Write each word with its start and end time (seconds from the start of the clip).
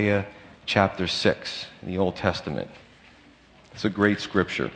Isaiah 0.00 0.26
chapter 0.64 1.06
6 1.06 1.66
in 1.82 1.88
the 1.88 1.98
Old 1.98 2.16
Testament. 2.16 2.70
It's 3.72 3.84
a 3.84 3.90
great 3.90 4.18
scripture. 4.18 4.70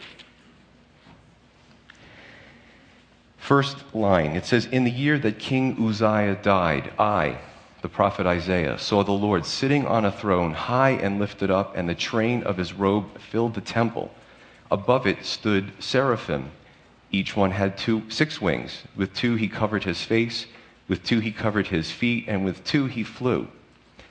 First 3.38 3.95
line 3.95 4.37
it 4.37 4.45
says, 4.45 4.66
In 4.66 4.84
the 4.84 4.90
year 4.90 5.18
that 5.18 5.38
King 5.38 5.82
Uzziah 5.82 6.38
died, 6.42 6.92
I, 6.98 7.38
the 7.80 7.88
prophet 7.88 8.26
Isaiah, 8.26 8.79
saw 8.79 9.02
the 9.02 9.12
Lord 9.12 9.46
sitting 9.46 9.87
on 9.87 10.04
a 10.04 10.12
throne, 10.12 10.52
high 10.52 10.90
and 10.90 11.19
lifted 11.19 11.51
up, 11.51 11.75
and 11.75 11.88
the 11.88 11.95
train 11.95 12.43
of 12.43 12.59
his 12.59 12.75
robe 12.75 13.19
filled 13.19 13.54
the 13.54 13.63
temple. 13.63 14.11
Above 14.71 15.06
it 15.06 15.25
stood 15.25 15.72
seraphim. 15.79 16.51
Each 17.11 17.34
one 17.34 17.52
had 17.52 17.79
two, 17.79 18.02
six 18.11 18.43
wings. 18.43 18.83
With 18.95 19.15
two 19.15 19.37
he 19.37 19.48
covered 19.48 19.84
his 19.84 20.02
face, 20.02 20.45
with 20.87 21.02
two 21.02 21.20
he 21.20 21.33
covered 21.33 21.69
his 21.69 21.91
feet, 21.91 22.27
and 22.29 22.45
with 22.45 22.62
two 22.62 22.84
he 22.84 23.02
flew. 23.02 23.48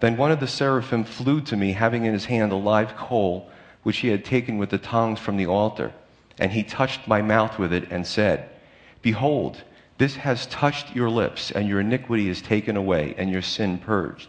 Then 0.00 0.16
one 0.16 0.32
of 0.32 0.40
the 0.40 0.46
seraphim 0.46 1.04
flew 1.04 1.40
to 1.42 1.56
me, 1.56 1.72
having 1.72 2.04
in 2.04 2.12
his 2.12 2.24
hand 2.24 2.52
a 2.52 2.56
live 2.56 2.96
coal, 2.96 3.50
which 3.82 3.98
he 3.98 4.08
had 4.08 4.24
taken 4.24 4.58
with 4.58 4.70
the 4.70 4.78
tongs 4.78 5.18
from 5.18 5.36
the 5.36 5.46
altar. 5.46 5.92
And 6.38 6.52
he 6.52 6.62
touched 6.62 7.06
my 7.06 7.22
mouth 7.22 7.58
with 7.58 7.72
it 7.72 7.90
and 7.90 8.06
said, 8.06 8.48
Behold, 9.02 9.62
this 9.98 10.16
has 10.16 10.46
touched 10.46 10.96
your 10.96 11.10
lips, 11.10 11.50
and 11.50 11.68
your 11.68 11.80
iniquity 11.80 12.28
is 12.28 12.40
taken 12.40 12.76
away, 12.76 13.14
and 13.18 13.30
your 13.30 13.42
sin 13.42 13.78
purged. 13.78 14.28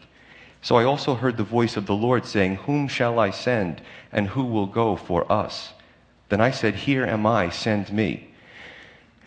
So 0.61 0.75
I 0.75 0.83
also 0.83 1.16
heard 1.16 1.38
the 1.38 1.44
voice 1.44 1.78
of 1.78 1.85
the 1.85 1.95
Lord 1.95 2.25
saying, 2.25 2.56
Whom 2.56 2.88
shall 2.89 3.17
I 3.17 3.31
send, 3.31 3.81
and 4.11 4.28
who 4.28 4.44
will 4.44 4.67
go 4.67 4.97
for 4.97 5.31
us? 5.31 5.73
Then 6.28 6.41
I 6.41 6.52
said, 6.52 6.75
Here 6.75 7.06
am 7.06 7.25
I, 7.25 7.50
send 7.50 7.91
me. 7.91 8.30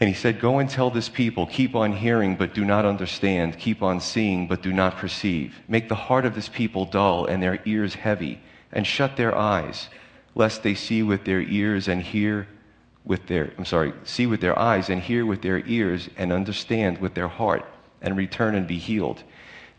And 0.00 0.09
he 0.09 0.14
said, 0.14 0.41
Go 0.41 0.59
and 0.59 0.69
tell 0.69 0.91
this 0.91 1.09
people, 1.09 1.47
keep 1.47 1.75
on 1.75 1.92
hearing, 1.92 2.37
but 2.37 2.55
do 2.55 2.64
not 2.64 2.84
understand, 2.84 3.59
keep 3.59 3.83
on 3.83 4.01
seeing, 4.01 4.48
but 4.48 4.62
do 4.62 4.73
not 4.73 4.97
perceive. 4.97 5.61
Make 5.69 5.89
the 5.89 5.95
heart 5.95 6.27
of 6.27 6.34
this 6.34 6.48
people 6.48 6.84
dull, 6.84 7.27
and 7.27 7.42
their 7.42 7.61
ears 7.64 7.95
heavy, 7.95 8.41
and 8.73 8.86
shut 8.86 9.17
their 9.17 9.36
eyes, 9.36 9.89
lest 10.34 10.62
they 10.62 10.75
see 10.75 11.03
with 11.03 11.25
their 11.25 11.41
ears 11.41 11.86
and 11.86 12.03
hear 12.03 12.48
with 13.05 13.27
their, 13.27 13.53
I'm 13.56 13.64
sorry, 13.64 13.92
see 14.05 14.27
with 14.27 14.41
their 14.41 14.59
eyes 14.59 14.89
and 14.89 15.01
hear 15.01 15.27
with 15.27 15.42
their 15.42 15.64
ears 15.67 16.08
and 16.17 16.33
understand 16.33 16.98
with 16.98 17.14
their 17.14 17.29
heart 17.29 17.64
and 18.01 18.17
return 18.17 18.55
and 18.55 18.67
be 18.67 18.79
healed. 18.79 19.23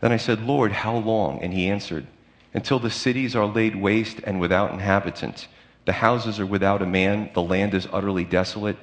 Then 0.00 0.12
I 0.12 0.16
said, 0.16 0.40
Lord, 0.42 0.72
how 0.72 0.96
long? 0.96 1.42
And 1.42 1.52
he 1.52 1.68
answered, 1.68 2.06
Until 2.54 2.78
the 2.78 2.90
cities 2.90 3.34
are 3.34 3.46
laid 3.46 3.76
waste 3.76 4.20
and 4.24 4.40
without 4.40 4.72
inhabitants. 4.72 5.48
The 5.84 5.92
houses 5.92 6.40
are 6.40 6.46
without 6.46 6.82
a 6.82 6.86
man, 6.86 7.30
the 7.34 7.42
land 7.42 7.74
is 7.74 7.88
utterly 7.92 8.24
desolate. 8.24 8.76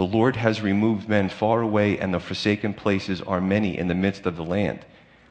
The 0.00 0.06
Lord 0.06 0.36
has 0.36 0.62
removed 0.62 1.10
men 1.10 1.28
far 1.28 1.60
away, 1.60 1.98
and 1.98 2.14
the 2.14 2.20
forsaken 2.20 2.72
places 2.72 3.20
are 3.20 3.38
many 3.38 3.76
in 3.76 3.86
the 3.86 3.94
midst 3.94 4.24
of 4.24 4.34
the 4.34 4.42
land. 4.42 4.86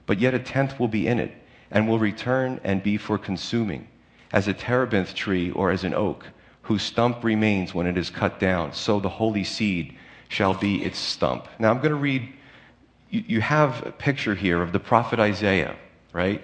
But 0.05 0.19
yet 0.19 0.35
a 0.35 0.37
tenth 0.37 0.79
will 0.79 0.87
be 0.87 1.07
in 1.07 1.17
it, 1.17 1.31
and 1.71 1.87
will 1.87 1.97
return 1.97 2.61
and 2.63 2.83
be 2.83 2.95
for 2.95 3.17
consuming, 3.17 3.87
as 4.31 4.47
a 4.47 4.53
terebinth 4.53 5.15
tree 5.15 5.49
or 5.49 5.71
as 5.71 5.83
an 5.83 5.95
oak 5.95 6.27
whose 6.61 6.83
stump 6.83 7.23
remains 7.23 7.73
when 7.73 7.87
it 7.87 7.97
is 7.97 8.11
cut 8.11 8.39
down, 8.39 8.71
so 8.71 8.99
the 8.99 9.09
holy 9.09 9.43
seed 9.43 9.95
shall 10.27 10.53
be 10.53 10.83
its 10.83 10.99
stump. 10.99 11.47
Now 11.57 11.71
I'm 11.71 11.77
going 11.77 11.89
to 11.89 11.95
read, 11.95 12.31
you, 13.09 13.41
have 13.41 13.87
a 13.87 13.91
picture 13.91 14.35
here 14.35 14.61
of 14.61 14.71
the 14.71 14.79
prophet 14.79 15.19
Isaiah, 15.19 15.75
right? 16.13 16.43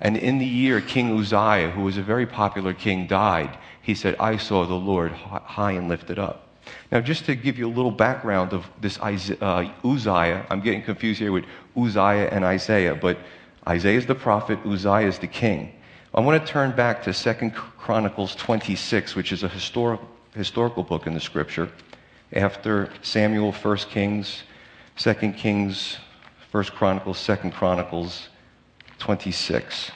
And 0.00 0.16
in 0.16 0.38
the 0.38 0.46
year 0.46 0.80
King 0.80 1.18
Uzziah, 1.18 1.70
who 1.70 1.82
was 1.82 1.96
a 1.96 2.04
very 2.04 2.24
popular 2.24 2.72
king, 2.72 3.08
died, 3.08 3.58
he 3.82 3.96
said, 3.96 4.14
I 4.20 4.36
saw 4.36 4.64
the 4.64 4.74
Lord 4.74 5.10
high 5.10 5.72
and 5.72 5.88
lifted 5.88 6.20
up. 6.20 6.42
Now, 6.90 7.00
just 7.00 7.24
to 7.26 7.34
give 7.34 7.58
you 7.58 7.66
a 7.66 7.74
little 7.74 7.90
background 7.90 8.52
of 8.52 8.68
this 8.80 8.98
uh, 8.98 9.70
Uzziah, 9.84 10.46
I'm 10.50 10.60
getting 10.60 10.82
confused 10.82 11.20
here 11.20 11.32
with 11.32 11.44
Uzziah 11.76 12.28
and 12.30 12.44
Isaiah, 12.44 12.94
but 12.94 13.18
Isaiah 13.66 13.98
is 13.98 14.06
the 14.06 14.14
prophet, 14.14 14.58
Uzziah 14.64 15.08
is 15.08 15.18
the 15.18 15.26
king. 15.26 15.72
I 16.14 16.20
want 16.20 16.44
to 16.44 16.52
turn 16.52 16.70
back 16.72 17.02
to 17.04 17.12
2 17.12 17.50
Chronicles 17.50 18.36
26, 18.36 19.16
which 19.16 19.32
is 19.32 19.42
a 19.42 19.48
historic, 19.48 20.00
historical 20.34 20.82
book 20.82 21.06
in 21.06 21.14
the 21.14 21.20
scripture. 21.20 21.70
After 22.32 22.90
Samuel, 23.02 23.52
1 23.52 23.76
Kings, 23.90 24.44
2 24.96 25.14
Kings, 25.32 25.98
1 26.52 26.64
Chronicles, 26.66 27.26
2 27.26 27.50
Chronicles 27.50 28.28
26. 29.00 29.90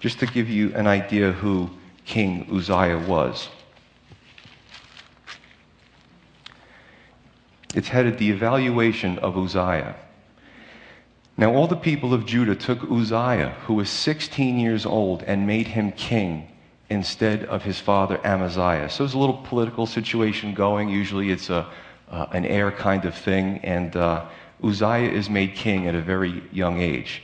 Just 0.00 0.18
to 0.18 0.26
give 0.26 0.48
you 0.48 0.74
an 0.74 0.86
idea 0.86 1.30
who 1.30 1.70
King 2.04 2.48
Uzziah 2.52 2.98
was. 2.98 3.48
It's 7.74 7.88
headed 7.88 8.18
the 8.18 8.30
evaluation 8.30 9.18
of 9.18 9.36
Uzziah. 9.36 9.96
Now 11.36 11.54
all 11.54 11.66
the 11.66 11.76
people 11.76 12.12
of 12.14 12.26
Judah 12.26 12.56
took 12.56 12.82
Uzziah, 12.90 13.54
who 13.66 13.74
was 13.74 13.88
16 13.88 14.58
years 14.58 14.84
old, 14.84 15.22
and 15.22 15.46
made 15.46 15.68
him 15.68 15.92
king 15.92 16.48
instead 16.90 17.44
of 17.44 17.62
his 17.62 17.78
father 17.78 18.20
Amaziah. 18.24 18.88
So 18.88 19.04
there's 19.04 19.14
a 19.14 19.18
little 19.18 19.42
political 19.44 19.86
situation 19.86 20.54
going. 20.54 20.88
Usually 20.88 21.30
it's 21.30 21.50
a, 21.50 21.66
uh, 22.10 22.26
an 22.32 22.44
heir 22.44 22.72
kind 22.72 23.04
of 23.04 23.14
thing. 23.14 23.58
And 23.58 23.94
uh, 23.94 24.26
Uzziah 24.64 25.10
is 25.10 25.28
made 25.28 25.54
king 25.54 25.86
at 25.86 25.94
a 25.94 26.00
very 26.00 26.42
young 26.50 26.80
age. 26.80 27.22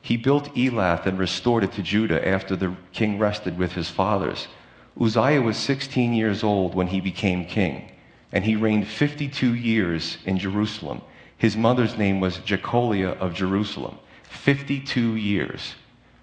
He 0.00 0.16
built 0.16 0.54
Elath 0.54 1.06
and 1.06 1.18
restored 1.18 1.64
it 1.64 1.72
to 1.72 1.82
Judah 1.82 2.26
after 2.26 2.56
the 2.56 2.74
king 2.92 3.18
rested 3.18 3.58
with 3.58 3.72
his 3.72 3.90
fathers. 3.90 4.48
Uzziah 5.00 5.42
was 5.42 5.56
16 5.56 6.14
years 6.14 6.42
old 6.42 6.74
when 6.74 6.86
he 6.86 7.00
became 7.00 7.44
king, 7.44 7.90
and 8.32 8.44
he 8.44 8.56
reigned 8.56 8.86
52 8.86 9.54
years 9.54 10.18
in 10.24 10.38
Jerusalem. 10.38 11.00
His 11.38 11.56
mother's 11.56 11.96
name 11.96 12.20
was 12.20 12.38
Jecoliah 12.38 13.16
of 13.18 13.34
Jerusalem. 13.34 13.98
52 14.22 15.16
years. 15.16 15.74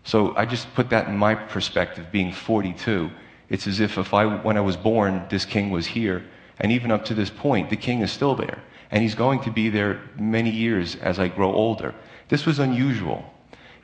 So 0.04 0.36
I 0.36 0.46
just 0.46 0.74
put 0.76 0.90
that 0.90 1.08
in 1.08 1.18
my 1.18 1.36
perspective, 1.36 2.12
being 2.12 2.34
42. 2.34 3.10
It's 3.50 3.68
as 3.68 3.80
if, 3.80 3.98
if 3.98 4.14
I, 4.14 4.26
when 4.26 4.58
I 4.58 4.62
was 4.62 4.76
born, 4.76 5.26
this 5.30 5.46
king 5.46 5.72
was 5.72 5.86
here. 5.86 6.24
And 6.60 6.72
even 6.72 6.92
up 6.92 7.06
to 7.06 7.14
this 7.14 7.30
point, 7.30 7.70
the 7.70 7.78
king 7.78 8.02
is 8.02 8.12
still 8.12 8.36
there. 8.36 8.60
And 8.92 9.02
he's 9.02 9.16
going 9.16 9.40
to 9.42 9.52
be 9.52 9.70
there 9.70 10.02
many 10.18 10.50
years 10.50 10.96
as 10.98 11.20
I 11.20 11.28
grow 11.28 11.54
older. 11.54 11.96
This 12.30 12.46
was 12.46 12.60
unusual. 12.60 13.33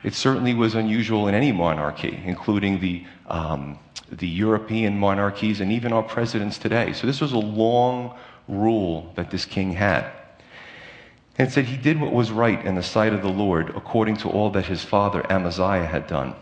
It 0.02 0.14
certainly 0.14 0.54
was 0.54 0.74
unusual 0.74 1.28
in 1.28 1.34
any 1.34 1.52
monarchy, 1.52 2.22
including 2.24 2.80
the, 2.80 3.04
um, 3.26 3.78
the 4.10 4.28
European 4.28 4.98
monarchies 4.98 5.60
and 5.60 5.70
even 5.72 5.92
our 5.92 6.02
presidents 6.02 6.56
today. 6.56 6.92
So 6.92 7.06
this 7.06 7.20
was 7.20 7.32
a 7.32 7.38
long 7.38 8.16
rule 8.48 9.12
that 9.16 9.30
this 9.30 9.44
king 9.44 9.72
had. 9.72 10.10
And 11.38 11.48
it 11.48 11.52
said 11.52 11.66
he 11.66 11.76
did 11.76 12.00
what 12.00 12.12
was 12.12 12.30
right 12.30 12.64
in 12.64 12.74
the 12.74 12.82
sight 12.82 13.12
of 13.12 13.22
the 13.22 13.28
Lord 13.28 13.70
according 13.76 14.16
to 14.18 14.28
all 14.28 14.50
that 14.50 14.66
his 14.66 14.82
father 14.84 15.24
Amaziah 15.30 15.86
had 15.86 16.06
done. 16.06 16.34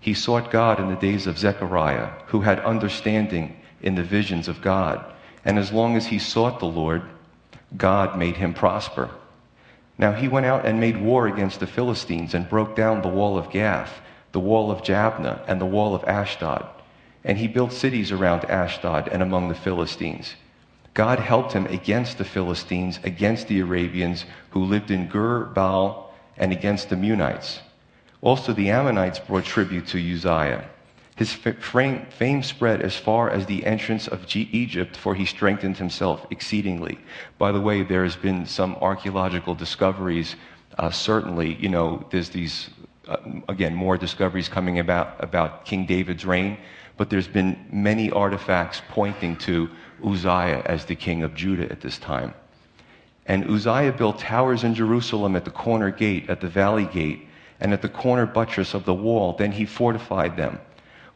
He 0.00 0.14
sought 0.14 0.50
God 0.50 0.78
in 0.80 0.88
the 0.88 0.96
days 0.96 1.26
of 1.26 1.38
Zechariah, 1.38 2.10
who 2.26 2.42
had 2.42 2.60
understanding 2.60 3.56
in 3.80 3.94
the 3.94 4.02
visions 4.02 4.48
of 4.48 4.60
God. 4.60 5.04
And 5.44 5.58
as 5.58 5.72
long 5.72 5.96
as 5.96 6.06
he 6.06 6.18
sought 6.18 6.58
the 6.58 6.66
Lord, 6.66 7.02
God 7.76 8.18
made 8.18 8.36
him 8.36 8.54
prosper. 8.54 9.10
Now 9.96 10.12
he 10.12 10.28
went 10.28 10.46
out 10.46 10.66
and 10.66 10.80
made 10.80 11.00
war 11.00 11.26
against 11.28 11.60
the 11.60 11.66
Philistines 11.66 12.34
and 12.34 12.48
broke 12.48 12.74
down 12.74 13.02
the 13.02 13.08
wall 13.08 13.38
of 13.38 13.50
Gath, 13.50 14.00
the 14.32 14.40
wall 14.40 14.70
of 14.70 14.82
Jabneh, 14.82 15.40
and 15.46 15.60
the 15.60 15.66
wall 15.66 15.94
of 15.94 16.04
Ashdod. 16.04 16.66
And 17.24 17.38
he 17.38 17.48
built 17.48 17.72
cities 17.72 18.10
around 18.10 18.44
Ashdod 18.44 19.08
and 19.08 19.22
among 19.22 19.48
the 19.48 19.54
Philistines. 19.54 20.34
God 20.94 21.18
helped 21.18 21.52
him 21.52 21.66
against 21.66 22.18
the 22.18 22.24
Philistines, 22.24 23.00
against 23.02 23.48
the 23.48 23.60
Arabians 23.60 24.24
who 24.50 24.64
lived 24.64 24.90
in 24.90 25.08
Gur 25.08 25.44
Baal, 25.46 26.12
and 26.36 26.52
against 26.52 26.88
the 26.88 26.96
Meunites. 26.96 27.60
Also, 28.20 28.52
the 28.52 28.70
Ammonites 28.70 29.18
brought 29.18 29.44
tribute 29.44 29.86
to 29.88 29.98
Uzziah. 29.98 30.64
His 31.16 31.32
fame 31.32 32.42
spread 32.42 32.82
as 32.82 32.96
far 32.96 33.30
as 33.30 33.46
the 33.46 33.64
entrance 33.64 34.08
of 34.08 34.26
Egypt, 34.34 34.96
for 34.96 35.14
he 35.14 35.24
strengthened 35.24 35.76
himself 35.76 36.26
exceedingly. 36.30 36.98
By 37.38 37.52
the 37.52 37.60
way, 37.60 37.84
there 37.84 38.02
has 38.02 38.16
been 38.16 38.46
some 38.46 38.74
archaeological 38.80 39.54
discoveries. 39.54 40.34
Uh, 40.76 40.90
certainly, 40.90 41.54
you 41.54 41.68
know, 41.68 42.04
there's 42.10 42.30
these, 42.30 42.68
uh, 43.06 43.18
again, 43.48 43.76
more 43.76 43.96
discoveries 43.96 44.48
coming 44.48 44.80
about 44.80 45.22
about 45.22 45.64
King 45.64 45.86
David's 45.86 46.24
reign, 46.24 46.58
but 46.96 47.10
there's 47.10 47.28
been 47.28 47.64
many 47.70 48.10
artifacts 48.10 48.82
pointing 48.88 49.36
to 49.36 49.70
Uzziah 50.04 50.62
as 50.66 50.84
the 50.84 50.96
king 50.96 51.22
of 51.22 51.36
Judah 51.36 51.70
at 51.70 51.80
this 51.80 51.96
time. 51.98 52.34
And 53.26 53.48
Uzziah 53.48 53.92
built 53.92 54.18
towers 54.18 54.64
in 54.64 54.74
Jerusalem 54.74 55.36
at 55.36 55.44
the 55.44 55.52
corner 55.52 55.92
gate, 55.92 56.28
at 56.28 56.40
the 56.40 56.48
valley 56.48 56.86
gate, 56.86 57.28
and 57.60 57.72
at 57.72 57.82
the 57.82 57.88
corner 57.88 58.26
buttress 58.26 58.74
of 58.74 58.84
the 58.84 58.94
wall. 58.94 59.34
Then 59.38 59.52
he 59.52 59.64
fortified 59.64 60.36
them. 60.36 60.58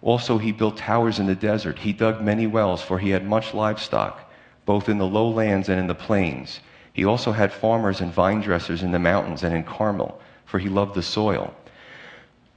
Also, 0.00 0.39
he 0.39 0.53
built 0.53 0.77
towers 0.77 1.19
in 1.19 1.27
the 1.27 1.35
desert. 1.35 1.79
He 1.79 1.93
dug 1.93 2.21
many 2.23 2.47
wells, 2.47 2.83
for 2.83 2.99
he 2.99 3.11
had 3.11 3.27
much 3.27 3.53
livestock, 3.53 4.31
both 4.65 4.89
in 4.89 4.99
the 4.99 5.06
lowlands 5.06 5.69
and 5.69 5.81
in 5.81 5.89
the 5.89 5.95
plains. 5.95 6.61
He 6.93 7.05
also 7.05 7.33
had 7.33 7.53
farmers 7.53 8.00
and 8.00 8.12
vine 8.12 8.41
dressers 8.41 8.83
in 8.83 8.93
the 8.93 8.99
mountains 8.99 9.43
and 9.43 9.55
in 9.55 9.65
Carmel, 9.65 10.21
for 10.47 10.59
he 10.59 10.69
loved 10.69 10.95
the 10.95 11.03
soil. 11.03 11.55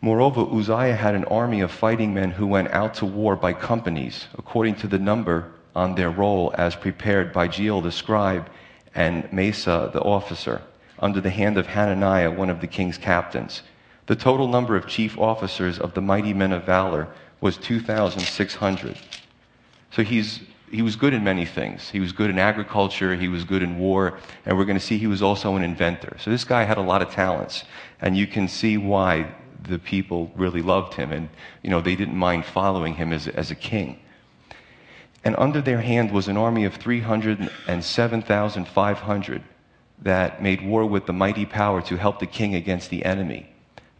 Moreover, 0.01 0.41
Uzziah 0.41 0.95
had 0.95 1.13
an 1.13 1.25
army 1.25 1.61
of 1.61 1.71
fighting 1.71 2.13
men 2.13 2.31
who 2.31 2.47
went 2.47 2.71
out 2.71 2.95
to 2.95 3.05
war 3.05 3.35
by 3.35 3.53
companies, 3.53 4.27
according 4.37 4.75
to 4.75 4.87
the 4.87 4.97
number 4.97 5.51
on 5.75 5.95
their 5.95 6.09
roll, 6.09 6.53
as 6.57 6.75
prepared 6.75 7.31
by 7.31 7.47
Jeiel 7.47 7.81
the 7.81 7.91
scribe 7.91 8.49
and 8.95 9.23
Maaseiah 9.31 9.91
the 9.93 10.01
officer, 10.01 10.61
under 10.99 11.21
the 11.21 11.29
hand 11.29 11.57
of 11.57 11.67
Hananiah, 11.67 12.31
one 12.31 12.49
of 12.49 12.61
the 12.61 12.67
king's 12.67 12.97
captains. 12.97 13.61
The 14.07 14.15
total 14.15 14.47
number 14.47 14.75
of 14.75 14.87
chief 14.87 15.17
officers 15.17 15.79
of 15.79 15.93
the 15.93 16.01
mighty 16.01 16.33
men 16.33 16.51
of 16.51 16.65
valor 16.65 17.07
was 17.41 17.57
2,600. 17.57 18.97
So 19.91 20.03
he's, 20.03 20.39
he 20.71 20.81
was 20.81 20.95
good 20.95 21.13
in 21.13 21.23
many 21.23 21.45
things. 21.45 21.89
He 21.89 21.99
was 21.99 22.13
good 22.13 22.29
in 22.29 22.39
agriculture, 22.39 23.15
he 23.15 23.27
was 23.27 23.43
good 23.43 23.63
in 23.63 23.77
war, 23.77 24.17
and 24.45 24.57
we're 24.57 24.63
going 24.65 24.79
to 24.79 24.85
see 24.85 24.97
he 24.97 25.07
was 25.07 25.21
also 25.21 25.57
an 25.57 25.63
inventor. 25.63 26.15
So 26.19 26.31
this 26.31 26.45
guy 26.45 26.63
had 26.63 26.77
a 26.77 26.81
lot 26.81 27.01
of 27.01 27.11
talents, 27.11 27.65
and 27.99 28.15
you 28.15 28.27
can 28.27 28.47
see 28.47 28.77
why 28.77 29.35
the 29.63 29.79
people 29.79 30.31
really 30.35 30.61
loved 30.61 30.93
him, 30.93 31.11
and 31.11 31.27
you 31.61 31.69
know 31.69 31.81
they 31.81 31.95
didn't 31.95 32.15
mind 32.15 32.45
following 32.45 32.93
him 32.95 33.11
as, 33.11 33.27
as 33.27 33.51
a 33.51 33.55
king. 33.55 33.99
And 35.23 35.35
under 35.37 35.61
their 35.61 35.81
hand 35.81 36.11
was 36.11 36.27
an 36.27 36.35
army 36.37 36.65
of 36.65 36.73
307,500 36.75 39.43
that 40.01 40.41
made 40.41 40.65
war 40.65 40.83
with 40.85 41.05
the 41.05 41.13
mighty 41.13 41.45
power 41.45 41.79
to 41.83 41.95
help 41.95 42.19
the 42.19 42.25
king 42.25 42.55
against 42.55 42.89
the 42.89 43.05
enemy. 43.05 43.50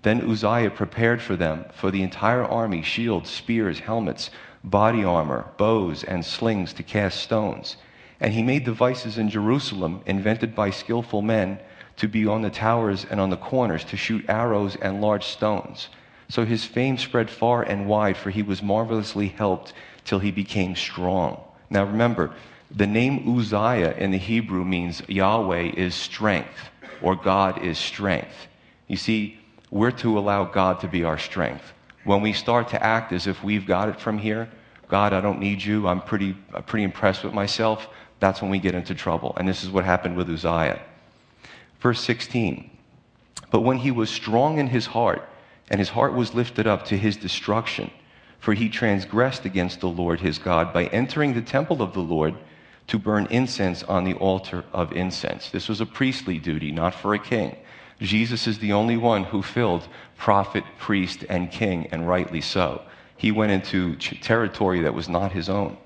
Then 0.03 0.30
Uzziah 0.30 0.71
prepared 0.71 1.21
for 1.21 1.36
them, 1.36 1.65
for 1.74 1.92
the 1.92 2.01
entire 2.01 2.44
army, 2.44 2.81
shields, 2.81 3.30
spears, 3.30 3.80
helmets, 3.80 4.31
body 4.63 5.03
armor, 5.03 5.45
bows, 5.57 6.03
and 6.03 6.25
slings 6.25 6.74
to 6.74 6.83
cast 6.83 7.21
stones. 7.21 7.77
And 8.19 8.33
he 8.33 8.44
made 8.44 8.63
devices 8.63 9.18
in 9.18 9.30
Jerusalem, 9.30 10.01
invented 10.06 10.56
by 10.56 10.69
skillful 10.69 11.21
men, 11.21 11.59
to 11.98 12.07
be 12.07 12.25
on 12.25 12.42
the 12.42 12.50
towers 12.50 13.06
and 13.09 13.19
on 13.19 13.30
the 13.30 13.38
corners, 13.38 13.83
to 13.86 13.98
shoot 13.98 14.25
arrows 14.27 14.75
and 14.75 15.01
large 15.01 15.25
stones. 15.25 15.89
So 16.30 16.45
his 16.45 16.63
fame 16.63 16.98
spread 16.98 17.30
far 17.30 17.63
and 17.63 17.88
wide, 17.88 18.18
for 18.18 18.30
he 18.30 18.42
was 18.42 18.63
marvelously 18.63 19.27
helped 19.27 19.74
till 20.06 20.19
he 20.19 20.31
became 20.31 20.75
strong. 20.75 21.42
Now 21.69 21.83
remember, 21.83 22.33
the 22.71 22.88
name 22.88 23.38
Uzziah 23.38 23.95
in 23.98 24.12
the 24.12 24.18
Hebrew 24.18 24.63
means 24.63 25.03
Yahweh 25.07 25.74
is 25.75 25.94
strength, 25.94 26.69
or 27.01 27.15
God 27.15 27.63
is 27.63 27.77
strength. 27.77 28.48
You 28.88 28.98
see, 28.98 29.40
we're 29.71 29.91
to 29.91 30.19
allow 30.19 30.44
God 30.44 30.81
to 30.81 30.88
be 30.88 31.03
our 31.03 31.18
strength. 31.18 31.73
When 32.03 32.21
we 32.21 32.33
start 32.33 32.68
to 32.69 32.83
act 32.83 33.13
as 33.13 33.25
if 33.25 33.44
we've 33.44 33.65
got 33.65 33.89
it 33.89 34.00
from 34.00 34.18
here, 34.18 34.50
God, 34.89 35.13
I 35.13 35.21
don't 35.21 35.39
need 35.39 35.63
you, 35.63 35.88
I'm 35.88 36.01
pretty, 36.01 36.33
pretty 36.68 36.83
impressed 36.83 37.23
with 37.23 37.33
myself, 37.33 37.88
that's 38.19 38.41
when 38.41 38.51
we 38.51 38.59
get 38.59 38.75
into 38.75 38.94
trouble. 38.94 39.33
And 39.38 39.47
this 39.47 39.63
is 39.63 39.69
what 39.69 39.85
happened 39.85 40.18
with 40.18 40.29
Uzziah. 40.29 40.81
Verse 41.79 42.01
16 42.01 42.69
But 43.50 43.62
when 43.62 43.77
he 43.77 43.91
was 43.91 44.09
strong 44.09 44.59
in 44.59 44.68
his 44.68 44.85
heart, 44.85 45.27
and 45.69 45.79
his 45.79 45.89
heart 45.89 46.13
was 46.13 46.33
lifted 46.33 46.67
up 46.67 46.85
to 46.85 46.97
his 46.97 47.15
destruction, 47.15 47.89
for 48.39 48.53
he 48.53 48.67
transgressed 48.67 49.45
against 49.45 49.79
the 49.79 49.88
Lord 49.88 50.19
his 50.19 50.38
God 50.38 50.74
by 50.74 50.85
entering 50.88 51.33
the 51.33 51.41
temple 51.41 51.81
of 51.81 51.94
the 51.94 52.01
Lord 52.01 52.35
to 52.88 53.00
burn 53.00 53.25
incense 53.27 53.83
on 53.83 54.03
the 54.03 54.15
altar 54.15 54.65
of 54.74 54.91
incense. 54.91 55.50
This 55.50 55.69
was 55.69 55.79
a 55.79 55.85
priestly 55.85 56.39
duty, 56.39 56.71
not 56.71 56.94
for 56.94 57.13
a 57.13 57.19
king. 57.19 57.56
Jesus 58.01 58.48
is 58.48 58.57
the 58.57 58.74
only 58.74 58.98
one 58.98 59.25
who 59.25 59.44
filled 59.44 59.88
prophet, 60.18 60.63
priest, 60.80 61.24
and 61.30 61.51
king, 61.51 61.88
and 61.92 62.07
rightly 62.07 62.42
so. 62.42 62.81
He 63.15 63.31
went 63.31 63.51
into 63.51 63.95
territory 63.95 64.81
that 64.81 64.95
was 64.95 65.07
not 65.07 65.31
his 65.31 65.50
own. 65.50 65.77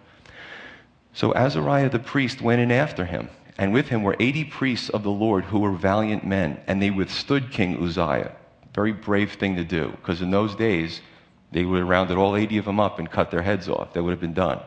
So 1.14 1.34
Azariah 1.34 1.90
the 1.90 2.00
priest 2.00 2.42
went 2.42 2.62
in 2.62 2.72
after 2.72 3.06
him, 3.06 3.30
and 3.58 3.74
with 3.74 3.90
him 3.90 4.04
were 4.04 4.16
80 4.20 4.46
priests 4.46 4.90
of 4.90 5.04
the 5.04 5.12
Lord 5.12 5.44
who 5.46 5.60
were 5.60 5.72
valiant 5.72 6.26
men, 6.26 6.60
and 6.68 6.82
they 6.82 6.90
withstood 6.90 7.52
King 7.52 7.82
Uzziah. 7.84 8.34
Very 8.74 8.94
brave 8.94 9.34
thing 9.34 9.58
to 9.58 9.66
do, 9.66 9.90
because 9.92 10.22
in 10.22 10.32
those 10.32 10.56
days, 10.56 11.02
they 11.52 11.64
would 11.64 11.80
have 11.80 11.88
rounded 11.88 12.18
all 12.18 12.36
80 12.36 12.58
of 12.58 12.66
them 12.66 12.80
up 12.80 13.00
and 13.00 13.12
cut 13.12 13.32
their 13.32 13.42
heads 13.42 13.68
off. 13.68 13.94
That 13.94 14.04
would 14.04 14.12
have 14.12 14.22
been 14.22 14.34
done. 14.34 14.62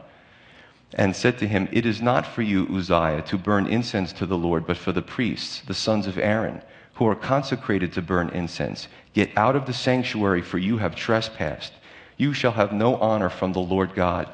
And 0.94 1.14
said 1.14 1.38
to 1.38 1.48
him, 1.48 1.68
It 1.70 1.84
is 1.84 2.00
not 2.00 2.26
for 2.26 2.42
you, 2.42 2.66
Uzziah, 2.74 3.22
to 3.22 3.36
burn 3.36 3.66
incense 3.66 4.12
to 4.14 4.26
the 4.26 4.38
Lord, 4.38 4.66
but 4.66 4.78
for 4.78 4.92
the 4.92 5.02
priests, 5.02 5.60
the 5.60 5.74
sons 5.74 6.06
of 6.06 6.18
Aaron 6.18 6.62
who 6.98 7.06
are 7.06 7.14
consecrated 7.14 7.92
to 7.92 8.02
burn 8.02 8.28
incense. 8.30 8.88
Get 9.14 9.30
out 9.36 9.54
of 9.54 9.66
the 9.66 9.72
sanctuary, 9.72 10.42
for 10.42 10.58
you 10.58 10.78
have 10.78 10.96
trespassed. 10.96 11.72
You 12.16 12.34
shall 12.34 12.50
have 12.52 12.72
no 12.72 12.96
honor 12.96 13.30
from 13.30 13.52
the 13.52 13.60
Lord 13.60 13.94
God. 13.94 14.28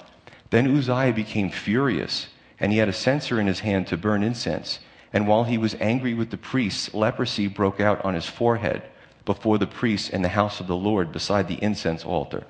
Then 0.49 0.75
Uzziah 0.75 1.13
became 1.13 1.51
furious, 1.51 2.29
and 2.59 2.73
he 2.73 2.79
had 2.79 2.89
a 2.89 2.93
censer 2.95 3.39
in 3.39 3.47
his 3.47 3.61
hand 3.61 3.87
to 3.89 3.99
burn 3.99 4.23
incense. 4.23 4.79
And 5.13 5.29
while 5.29 5.45
he 5.45 5.59
was 5.59 5.77
angry 5.79 6.15
with 6.15 6.31
the 6.31 6.39
priests, 6.39 6.95
leprosy 6.95 7.49
broke 7.49 7.81
out 7.81 8.03
on 8.03 8.15
his 8.15 8.27
forehead 8.27 8.83
before 9.27 9.59
the 9.59 9.67
priests 9.67 10.09
in 10.09 10.23
the 10.23 10.29
house 10.31 10.59
of 10.59 10.67
the 10.67 10.75
Lord 10.75 11.13
beside 11.13 11.49
the 11.49 11.63
incense 11.63 12.03
altar. 12.03 12.45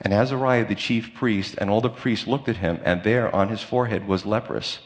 And 0.00 0.14
Azariah 0.14 0.66
the 0.66 0.74
chief 0.74 1.12
priest 1.14 1.56
and 1.58 1.68
all 1.68 1.82
the 1.82 1.90
priests 1.90 2.26
looked 2.26 2.48
at 2.48 2.56
him, 2.56 2.80
and 2.82 3.02
there 3.02 3.34
on 3.34 3.50
his 3.50 3.62
forehead 3.62 4.08
was 4.08 4.24
leprous. 4.24 4.78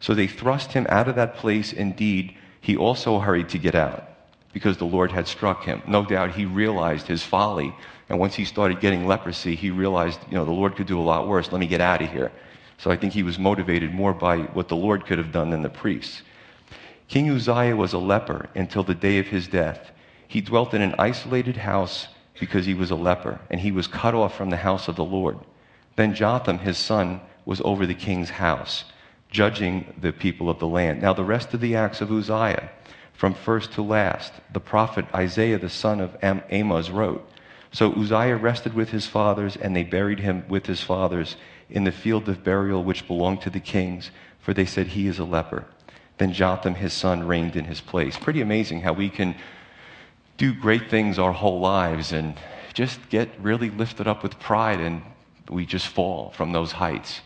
So 0.00 0.12
they 0.12 0.26
thrust 0.26 0.72
him 0.72 0.86
out 0.90 1.08
of 1.08 1.16
that 1.16 1.36
place 1.36 1.72
indeed 1.72 2.36
he 2.62 2.76
also 2.76 3.18
hurried 3.18 3.48
to 3.50 3.58
get 3.58 3.74
out 3.74 4.08
because 4.52 4.76
the 4.76 4.84
Lord 4.84 5.10
had 5.10 5.26
struck 5.26 5.64
him. 5.64 5.82
No 5.86 6.04
doubt 6.04 6.30
he 6.30 6.46
realized 6.46 7.08
his 7.08 7.22
folly. 7.22 7.74
And 8.08 8.20
once 8.20 8.36
he 8.36 8.44
started 8.44 8.80
getting 8.80 9.06
leprosy, 9.06 9.56
he 9.56 9.70
realized, 9.70 10.20
you 10.30 10.36
know, 10.36 10.44
the 10.44 10.52
Lord 10.52 10.76
could 10.76 10.86
do 10.86 11.00
a 11.00 11.02
lot 11.02 11.26
worse. 11.26 11.50
Let 11.50 11.58
me 11.58 11.66
get 11.66 11.80
out 11.80 12.00
of 12.00 12.10
here. 12.10 12.30
So 12.78 12.90
I 12.90 12.96
think 12.96 13.14
he 13.14 13.24
was 13.24 13.36
motivated 13.36 13.92
more 13.92 14.14
by 14.14 14.38
what 14.38 14.68
the 14.68 14.76
Lord 14.76 15.06
could 15.06 15.18
have 15.18 15.32
done 15.32 15.50
than 15.50 15.62
the 15.62 15.70
priests. 15.70 16.22
King 17.08 17.30
Uzziah 17.30 17.74
was 17.74 17.94
a 17.94 17.98
leper 17.98 18.48
until 18.54 18.84
the 18.84 18.94
day 18.94 19.18
of 19.18 19.26
his 19.26 19.48
death. 19.48 19.90
He 20.28 20.40
dwelt 20.40 20.72
in 20.72 20.82
an 20.82 20.94
isolated 21.00 21.56
house 21.56 22.06
because 22.38 22.64
he 22.64 22.74
was 22.74 22.92
a 22.92 22.96
leper, 22.96 23.40
and 23.50 23.60
he 23.60 23.72
was 23.72 23.88
cut 23.88 24.14
off 24.14 24.36
from 24.36 24.50
the 24.50 24.56
house 24.56 24.86
of 24.86 24.94
the 24.94 25.04
Lord. 25.04 25.38
Then 25.96 26.14
Jotham, 26.14 26.58
his 26.58 26.78
son, 26.78 27.20
was 27.44 27.60
over 27.62 27.86
the 27.86 27.94
king's 27.94 28.30
house 28.30 28.84
judging 29.32 29.92
the 30.00 30.12
people 30.12 30.48
of 30.48 30.58
the 30.58 30.68
land. 30.68 31.02
Now, 31.02 31.14
the 31.14 31.24
rest 31.24 31.54
of 31.54 31.60
the 31.60 31.74
acts 31.74 32.00
of 32.00 32.12
Uzziah, 32.12 32.70
from 33.14 33.34
first 33.34 33.72
to 33.72 33.82
last, 33.82 34.32
the 34.52 34.60
prophet 34.60 35.06
Isaiah 35.14 35.58
the 35.58 35.70
son 35.70 36.00
of 36.00 36.16
Am- 36.22 36.42
Amos 36.50 36.90
wrote. 36.90 37.28
So 37.72 37.92
Uzziah 37.94 38.36
rested 38.36 38.74
with 38.74 38.90
his 38.90 39.06
fathers, 39.06 39.56
and 39.56 39.74
they 39.74 39.84
buried 39.84 40.20
him 40.20 40.44
with 40.48 40.66
his 40.66 40.82
fathers 40.82 41.36
in 41.70 41.84
the 41.84 41.92
field 41.92 42.28
of 42.28 42.44
burial 42.44 42.84
which 42.84 43.06
belonged 43.06 43.40
to 43.42 43.50
the 43.50 43.60
kings, 43.60 44.10
for 44.40 44.52
they 44.52 44.66
said, 44.66 44.88
He 44.88 45.06
is 45.06 45.18
a 45.18 45.24
leper. 45.24 45.64
Then 46.18 46.34
Jotham, 46.34 46.74
his 46.74 46.92
son, 46.92 47.26
reigned 47.26 47.56
in 47.56 47.64
his 47.64 47.80
place. 47.80 48.18
Pretty 48.18 48.42
amazing 48.42 48.82
how 48.82 48.92
we 48.92 49.08
can 49.08 49.34
do 50.36 50.52
great 50.52 50.90
things 50.90 51.18
our 51.18 51.32
whole 51.32 51.60
lives 51.60 52.12
and 52.12 52.34
just 52.74 53.08
get 53.08 53.28
really 53.40 53.70
lifted 53.70 54.06
up 54.06 54.22
with 54.22 54.38
pride, 54.38 54.80
and 54.80 55.02
we 55.48 55.64
just 55.64 55.88
fall 55.88 56.30
from 56.32 56.52
those 56.52 56.72
heights. 56.72 57.20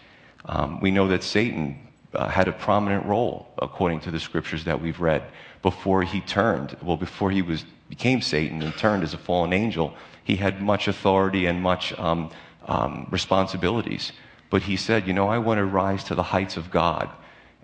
Um, 0.45 0.81
we 0.81 0.93
know 0.93 1.09
that 1.09 1.25
Satan 1.25 1.86
uh, 2.17 2.29
had 2.29 2.49
a 2.49 2.53
prominent 2.53 3.07
role, 3.07 3.47
according 3.59 4.01
to 4.01 4.11
the 4.11 4.21
scriptures 4.21 4.65
that 4.65 4.81
we've 4.81 5.01
read, 5.01 5.23
before 5.63 6.03
he 6.03 6.21
turned. 6.21 6.77
Well, 6.83 6.97
before 6.97 7.31
he 7.31 7.43
was, 7.43 7.65
became 7.89 8.21
Satan 8.21 8.63
and 8.63 8.77
turned 8.77 9.03
as 9.03 9.15
a 9.15 9.19
fallen 9.19 9.53
angel, 9.53 9.95
he 10.25 10.37
had 10.37 10.63
much 10.63 10.89
authority 10.89 11.47
and 11.47 11.63
much 11.63 11.97
um, 11.99 12.31
um, 12.67 13.07
responsibilities. 13.11 14.13
But 14.51 14.63
he 14.63 14.77
said, 14.77 15.07
You 15.07 15.13
know, 15.13 15.29
I 15.29 15.39
want 15.39 15.59
to 15.59 15.65
rise 15.65 16.05
to 16.05 16.15
the 16.15 16.23
heights 16.23 16.57
of 16.57 16.71
God. 16.71 17.09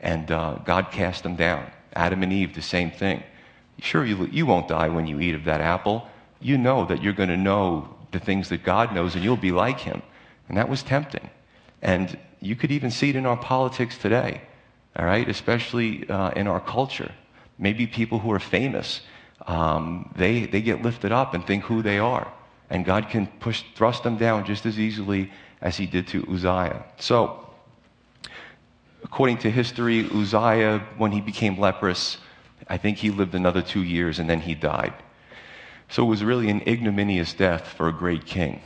And 0.01 0.31
uh, 0.31 0.59
God 0.65 0.91
cast 0.91 1.23
them 1.23 1.37
down. 1.37 1.71
Adam 1.95 2.23
and 2.23 2.33
Eve, 2.33 2.55
the 2.55 2.63
same 2.63 2.91
thing. 2.91 3.23
Sure, 3.81 4.05
you, 4.05 4.27
you 4.27 4.47
won't 4.47 4.69
die 4.69 4.89
when 4.89 5.07
you 5.07 5.21
eat 5.21 5.35
of 5.35 5.45
that 5.45 5.61
apple. 5.61 6.09
You 6.41 6.59
know 6.59 6.85
that 6.87 7.03
you're 7.03 7.13
going 7.13 7.29
to 7.29 7.37
know 7.37 7.89
the 8.11 8.19
things 8.19 8.49
that 8.49 8.65
God 8.65 8.95
knows 8.95 9.15
and 9.15 9.25
you'll 9.25 9.37
be 9.37 9.53
like 9.53 9.81
him. 9.81 10.03
And 10.49 10.57
that 10.59 10.69
was 10.69 10.83
tempting. 10.83 11.31
And 11.81 12.19
you 12.43 12.57
could 12.57 12.73
even 12.73 12.91
see 12.91 13.11
it 13.11 13.17
in 13.17 13.25
our 13.25 13.37
politics 13.37 13.97
today, 13.97 14.43
all 14.97 15.07
right, 15.07 15.29
especially 15.29 16.09
uh, 16.09 16.31
in 16.31 16.49
our 16.49 16.61
culture. 16.61 17.13
Maybe 17.57 17.87
people 17.87 18.19
who 18.19 18.33
are 18.33 18.41
famous, 18.41 19.01
um, 19.47 20.13
they, 20.17 20.47
they 20.47 20.61
get 20.61 20.83
lifted 20.83 21.13
up 21.13 21.35
and 21.35 21.47
think 21.47 21.63
who 21.65 21.83
they 21.83 21.99
are. 21.99 22.31
And 22.69 22.85
God 22.85 23.09
can 23.11 23.27
push, 23.27 23.63
thrust 23.77 24.03
them 24.03 24.17
down 24.17 24.45
just 24.45 24.67
as 24.67 24.79
easily 24.79 25.31
as 25.61 25.77
he 25.77 25.87
did 25.87 26.09
to 26.09 26.27
Uzziah. 26.29 26.85
So, 26.99 27.49
according 29.05 29.39
to 29.39 29.51
history, 29.51 30.09
Uzziah, 30.11 30.85
when 30.97 31.13
he 31.13 31.21
became 31.21 31.61
leprous, 31.61 32.19
I 32.69 32.77
think 32.77 32.99
he 32.99 33.11
lived 33.11 33.35
another 33.37 33.63
two 33.63 33.83
years 33.83 34.19
and 34.19 34.29
then 34.29 34.41
he 34.41 34.55
died. 34.55 34.95
So 35.89 36.03
it 36.03 36.09
was 36.09 36.25
really 36.25 36.49
an 36.51 36.63
ignominious 36.67 37.35
death 37.35 37.69
for 37.69 37.87
a 37.87 37.93
great 37.93 38.27
king. 38.27 38.63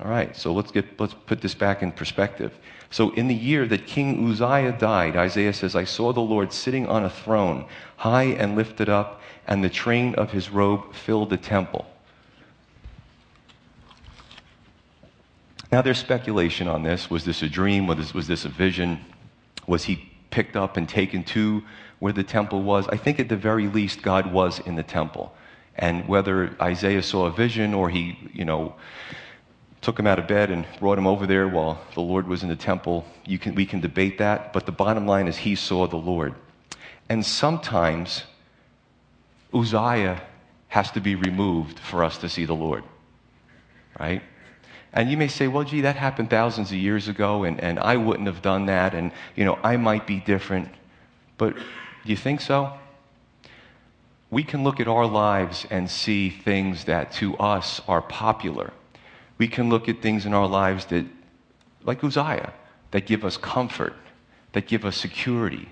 All 0.00 0.08
right, 0.08 0.34
so 0.34 0.52
let's, 0.52 0.70
get, 0.70 0.98
let's 1.00 1.14
put 1.14 1.40
this 1.40 1.54
back 1.54 1.82
in 1.82 1.92
perspective. 1.92 2.52
So, 2.90 3.10
in 3.10 3.26
the 3.28 3.34
year 3.34 3.66
that 3.66 3.86
King 3.86 4.30
Uzziah 4.30 4.76
died, 4.78 5.16
Isaiah 5.16 5.52
says, 5.52 5.74
I 5.74 5.84
saw 5.84 6.12
the 6.12 6.20
Lord 6.20 6.52
sitting 6.52 6.86
on 6.86 7.04
a 7.04 7.10
throne, 7.10 7.66
high 7.96 8.24
and 8.24 8.54
lifted 8.54 8.88
up, 8.88 9.20
and 9.46 9.62
the 9.62 9.68
train 9.68 10.14
of 10.14 10.30
his 10.30 10.50
robe 10.50 10.94
filled 10.94 11.30
the 11.30 11.36
temple. 11.36 11.86
Now, 15.72 15.82
there's 15.82 15.98
speculation 15.98 16.68
on 16.68 16.82
this. 16.82 17.10
Was 17.10 17.24
this 17.24 17.42
a 17.42 17.48
dream? 17.48 17.86
Was 17.86 17.98
this, 17.98 18.14
was 18.14 18.26
this 18.28 18.44
a 18.44 18.48
vision? 18.48 19.04
Was 19.66 19.84
he 19.84 20.10
picked 20.30 20.56
up 20.56 20.76
and 20.76 20.88
taken 20.88 21.24
to 21.24 21.62
where 21.98 22.12
the 22.12 22.22
temple 22.22 22.62
was? 22.62 22.86
I 22.88 22.96
think 22.96 23.18
at 23.18 23.28
the 23.28 23.36
very 23.36 23.66
least, 23.66 24.00
God 24.02 24.32
was 24.32 24.60
in 24.60 24.76
the 24.76 24.82
temple. 24.84 25.34
And 25.74 26.06
whether 26.08 26.56
Isaiah 26.62 27.02
saw 27.02 27.26
a 27.26 27.30
vision 27.30 27.74
or 27.74 27.90
he, 27.90 28.16
you 28.32 28.44
know, 28.44 28.74
took 29.86 30.00
him 30.00 30.06
out 30.08 30.18
of 30.18 30.26
bed 30.26 30.50
and 30.50 30.66
brought 30.80 30.98
him 30.98 31.06
over 31.06 31.28
there 31.28 31.46
while 31.46 31.80
the 31.94 32.00
Lord 32.00 32.26
was 32.26 32.42
in 32.42 32.48
the 32.48 32.56
temple, 32.56 33.04
can, 33.38 33.54
we 33.54 33.64
can 33.64 33.80
debate 33.80 34.18
that. 34.18 34.52
But 34.52 34.66
the 34.66 34.72
bottom 34.72 35.06
line 35.06 35.28
is 35.28 35.36
he 35.36 35.54
saw 35.54 35.86
the 35.86 35.96
Lord. 35.96 36.34
And 37.08 37.24
sometimes 37.24 38.24
Uzziah 39.54 40.20
has 40.66 40.90
to 40.90 41.00
be 41.00 41.14
removed 41.14 41.78
for 41.78 42.02
us 42.02 42.18
to 42.18 42.28
see 42.28 42.46
the 42.46 42.52
Lord, 42.52 42.82
right? 44.00 44.22
And 44.92 45.08
you 45.08 45.16
may 45.16 45.28
say, 45.28 45.46
well, 45.46 45.62
gee, 45.62 45.82
that 45.82 45.94
happened 45.94 46.30
thousands 46.30 46.72
of 46.72 46.78
years 46.78 47.06
ago, 47.06 47.44
and, 47.44 47.60
and 47.60 47.78
I 47.78 47.96
wouldn't 47.96 48.26
have 48.26 48.42
done 48.42 48.66
that, 48.66 48.92
and, 48.92 49.12
you 49.36 49.44
know, 49.44 49.56
I 49.62 49.76
might 49.76 50.04
be 50.04 50.18
different. 50.18 50.68
But 51.38 51.54
do 51.54 51.62
you 52.06 52.16
think 52.16 52.40
so? 52.40 52.72
We 54.32 54.42
can 54.42 54.64
look 54.64 54.80
at 54.80 54.88
our 54.88 55.06
lives 55.06 55.64
and 55.70 55.88
see 55.88 56.28
things 56.28 56.86
that 56.86 57.12
to 57.12 57.36
us 57.36 57.80
are 57.86 58.02
popular. 58.02 58.72
We 59.38 59.48
can 59.48 59.68
look 59.68 59.88
at 59.88 60.02
things 60.02 60.26
in 60.26 60.34
our 60.34 60.46
lives 60.46 60.86
that, 60.86 61.04
like 61.84 62.02
Uzziah, 62.02 62.52
that 62.90 63.06
give 63.06 63.24
us 63.24 63.36
comfort, 63.36 63.94
that 64.52 64.66
give 64.66 64.84
us 64.84 64.96
security, 64.96 65.68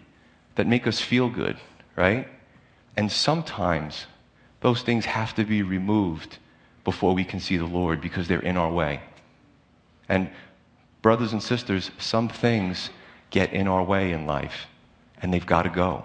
that 0.57 0.67
make 0.67 0.87
us 0.87 1.01
feel 1.01 1.29
good, 1.29 1.57
right? 1.97 2.29
And 2.97 3.11
sometimes 3.11 4.07
those 4.61 4.83
things 4.83 5.05
have 5.05 5.35
to 5.35 5.45
be 5.45 5.63
removed 5.63 6.39
before 6.85 7.15
we 7.15 7.25
can 7.25 7.41
see 7.41 7.57
the 7.57 7.65
Lord 7.65 8.01
because 8.01 8.29
they're 8.29 8.41
in 8.41 8.57
our 8.57 8.71
way. 8.71 9.01
And, 10.09 10.31
brothers 11.03 11.33
and 11.33 11.43
sisters, 11.43 11.91
some 11.99 12.29
things 12.29 12.91
get 13.31 13.53
in 13.53 13.67
our 13.67 13.83
way 13.83 14.13
in 14.13 14.27
life, 14.27 14.67
and 15.21 15.33
they've 15.33 15.47
got 15.47 15.63
to 15.63 15.71
go. 15.71 16.05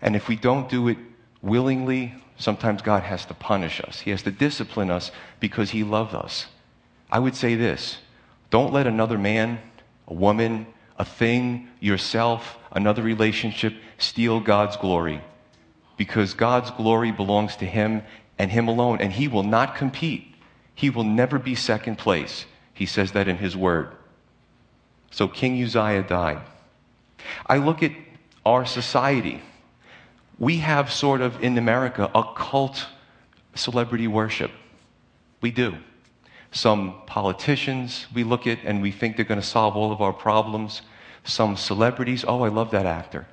And 0.00 0.14
if 0.14 0.28
we 0.28 0.36
don't 0.36 0.68
do 0.68 0.88
it 0.88 0.98
willingly, 1.42 2.14
sometimes 2.36 2.82
God 2.82 3.02
has 3.02 3.26
to 3.26 3.34
punish 3.34 3.80
us. 3.80 4.00
He 4.00 4.10
has 4.10 4.22
to 4.22 4.30
discipline 4.30 4.90
us 4.90 5.10
because 5.40 5.70
He 5.70 5.82
loves 5.82 6.14
us. 6.14 6.46
I 7.14 7.20
would 7.20 7.36
say 7.36 7.54
this 7.54 7.98
don't 8.50 8.72
let 8.72 8.88
another 8.88 9.16
man, 9.16 9.60
a 10.08 10.14
woman, 10.14 10.66
a 10.98 11.04
thing, 11.04 11.68
yourself, 11.78 12.58
another 12.72 13.02
relationship 13.02 13.72
steal 13.98 14.40
God's 14.40 14.76
glory. 14.76 15.22
Because 15.96 16.34
God's 16.34 16.72
glory 16.72 17.12
belongs 17.12 17.54
to 17.56 17.66
Him 17.66 18.02
and 18.36 18.50
Him 18.50 18.66
alone, 18.66 19.00
and 19.00 19.12
He 19.12 19.28
will 19.28 19.44
not 19.44 19.76
compete. 19.76 20.34
He 20.74 20.90
will 20.90 21.04
never 21.04 21.38
be 21.38 21.54
second 21.54 21.98
place. 21.98 22.46
He 22.72 22.84
says 22.84 23.12
that 23.12 23.28
in 23.28 23.38
His 23.38 23.56
Word. 23.56 23.90
So 25.12 25.28
King 25.28 25.62
Uzziah 25.62 26.02
died. 26.02 26.42
I 27.46 27.58
look 27.58 27.84
at 27.84 27.92
our 28.44 28.66
society. 28.66 29.40
We 30.40 30.56
have 30.58 30.92
sort 30.92 31.20
of 31.20 31.44
in 31.44 31.56
America 31.58 32.10
a 32.12 32.24
cult 32.34 32.86
celebrity 33.54 34.08
worship. 34.08 34.50
We 35.40 35.52
do. 35.52 35.76
Some 36.54 36.94
politicians 37.06 38.06
we 38.14 38.22
look 38.22 38.46
at 38.46 38.60
and 38.64 38.80
we 38.80 38.92
think 38.92 39.16
they're 39.16 39.24
going 39.24 39.40
to 39.40 39.46
solve 39.46 39.76
all 39.76 39.90
of 39.90 40.00
our 40.00 40.12
problems. 40.12 40.82
Some 41.24 41.56
celebrities, 41.56 42.24
oh, 42.26 42.42
I 42.42 42.48
love 42.48 42.70
that 42.70 42.86
actor. 42.86 43.26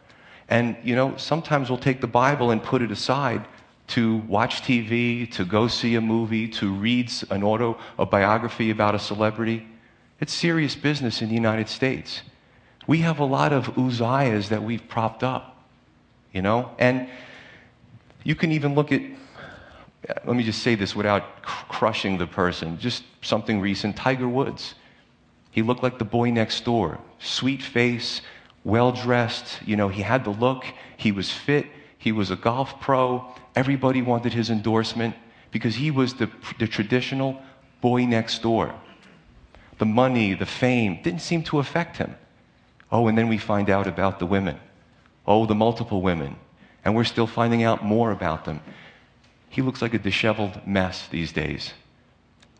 And, 0.50 0.76
you 0.84 0.96
know, 0.96 1.16
sometimes 1.18 1.70
we'll 1.70 1.78
take 1.78 2.02
the 2.02 2.08
Bible 2.08 2.50
and 2.50 2.64
put 2.64 2.82
it 2.82 2.90
aside 2.92 3.46
to 3.90 4.18
watch 4.28 4.64
TV, 4.64 5.30
to 5.34 5.46
go 5.46 5.68
see 5.68 5.94
a 5.96 6.02
movie, 6.02 6.48
to 6.48 6.74
read 6.74 7.12
an 7.30 7.44
auto, 7.44 7.78
a 8.00 8.08
biography 8.08 8.72
about 8.72 8.96
a 8.96 9.00
celebrity. 9.00 9.68
It's 10.20 10.34
serious 10.34 10.76
business 10.76 11.22
in 11.22 11.30
the 11.30 11.36
United 11.36 11.70
States. 11.70 12.24
We 12.88 13.00
have 13.00 13.20
a 13.20 13.26
lot 13.26 13.54
of 13.54 13.68
Uzziahs 13.76 14.50
that 14.50 14.64
we've 14.64 14.88
propped 14.88 15.24
up, 15.24 15.64
you 16.34 16.42
know? 16.42 16.72
And 16.80 17.08
you 18.24 18.34
can 18.34 18.52
even 18.52 18.74
look 18.74 18.92
at 18.92 19.02
Uh, 20.12 20.20
let 20.26 20.36
me 20.36 20.44
just 20.44 20.62
say 20.62 20.76
this 20.76 20.96
without 20.96 21.42
crushing 21.44 22.18
the 22.18 22.28
person, 22.28 22.78
just 22.80 23.04
something 23.22 23.62
recent 23.62 23.96
Tiger 23.96 24.28
Woods. 24.28 24.76
He 25.52 25.62
looked 25.62 25.84
like 25.84 26.00
the 26.00 26.06
boy 26.06 26.32
next 26.32 26.66
door, 26.66 26.98
sweet 27.20 27.62
face, 27.62 28.22
well 28.64 28.92
dressed. 28.92 29.60
You 29.66 29.76
know, 29.76 29.88
he 29.88 30.02
had 30.02 30.24
the 30.24 30.32
look, 30.32 30.66
he 30.98 31.12
was 31.12 31.32
fit, 31.32 31.68
he 31.98 32.12
was 32.12 32.32
a 32.32 32.36
golf 32.36 32.80
pro. 32.82 33.34
Everybody 33.56 34.02
wanted 34.02 34.34
his 34.34 34.50
endorsement 34.50 35.16
because 35.52 35.76
he 35.76 35.92
was 35.92 36.16
the, 36.16 36.30
the 36.58 36.68
traditional 36.68 37.42
boy 37.82 38.06
next 38.06 38.42
door. 38.42 38.74
The 39.78 39.86
money, 39.86 40.34
the 40.34 40.46
fame 40.46 41.00
didn't 41.04 41.22
seem 41.22 41.44
to 41.44 41.60
affect 41.60 41.98
him. 41.98 42.16
Oh, 42.92 43.08
and 43.08 43.18
then 43.18 43.28
we 43.28 43.38
find 43.38 43.70
out 43.70 43.88
about 43.88 44.20
the 44.20 44.26
women. 44.26 44.60
Oh, 45.26 45.46
the 45.46 45.56
multiple 45.56 46.02
women. 46.02 46.36
And 46.84 46.96
we're 46.96 47.04
still 47.04 47.28
finding 47.28 47.64
out 47.64 47.84
more 47.84 48.12
about 48.12 48.46
them 48.46 48.62
he 49.52 49.62
looks 49.62 49.82
like 49.82 49.94
a 49.94 50.00
disheveled 50.00 50.66
mess 50.66 51.08
these 51.10 51.34
days. 51.34 51.74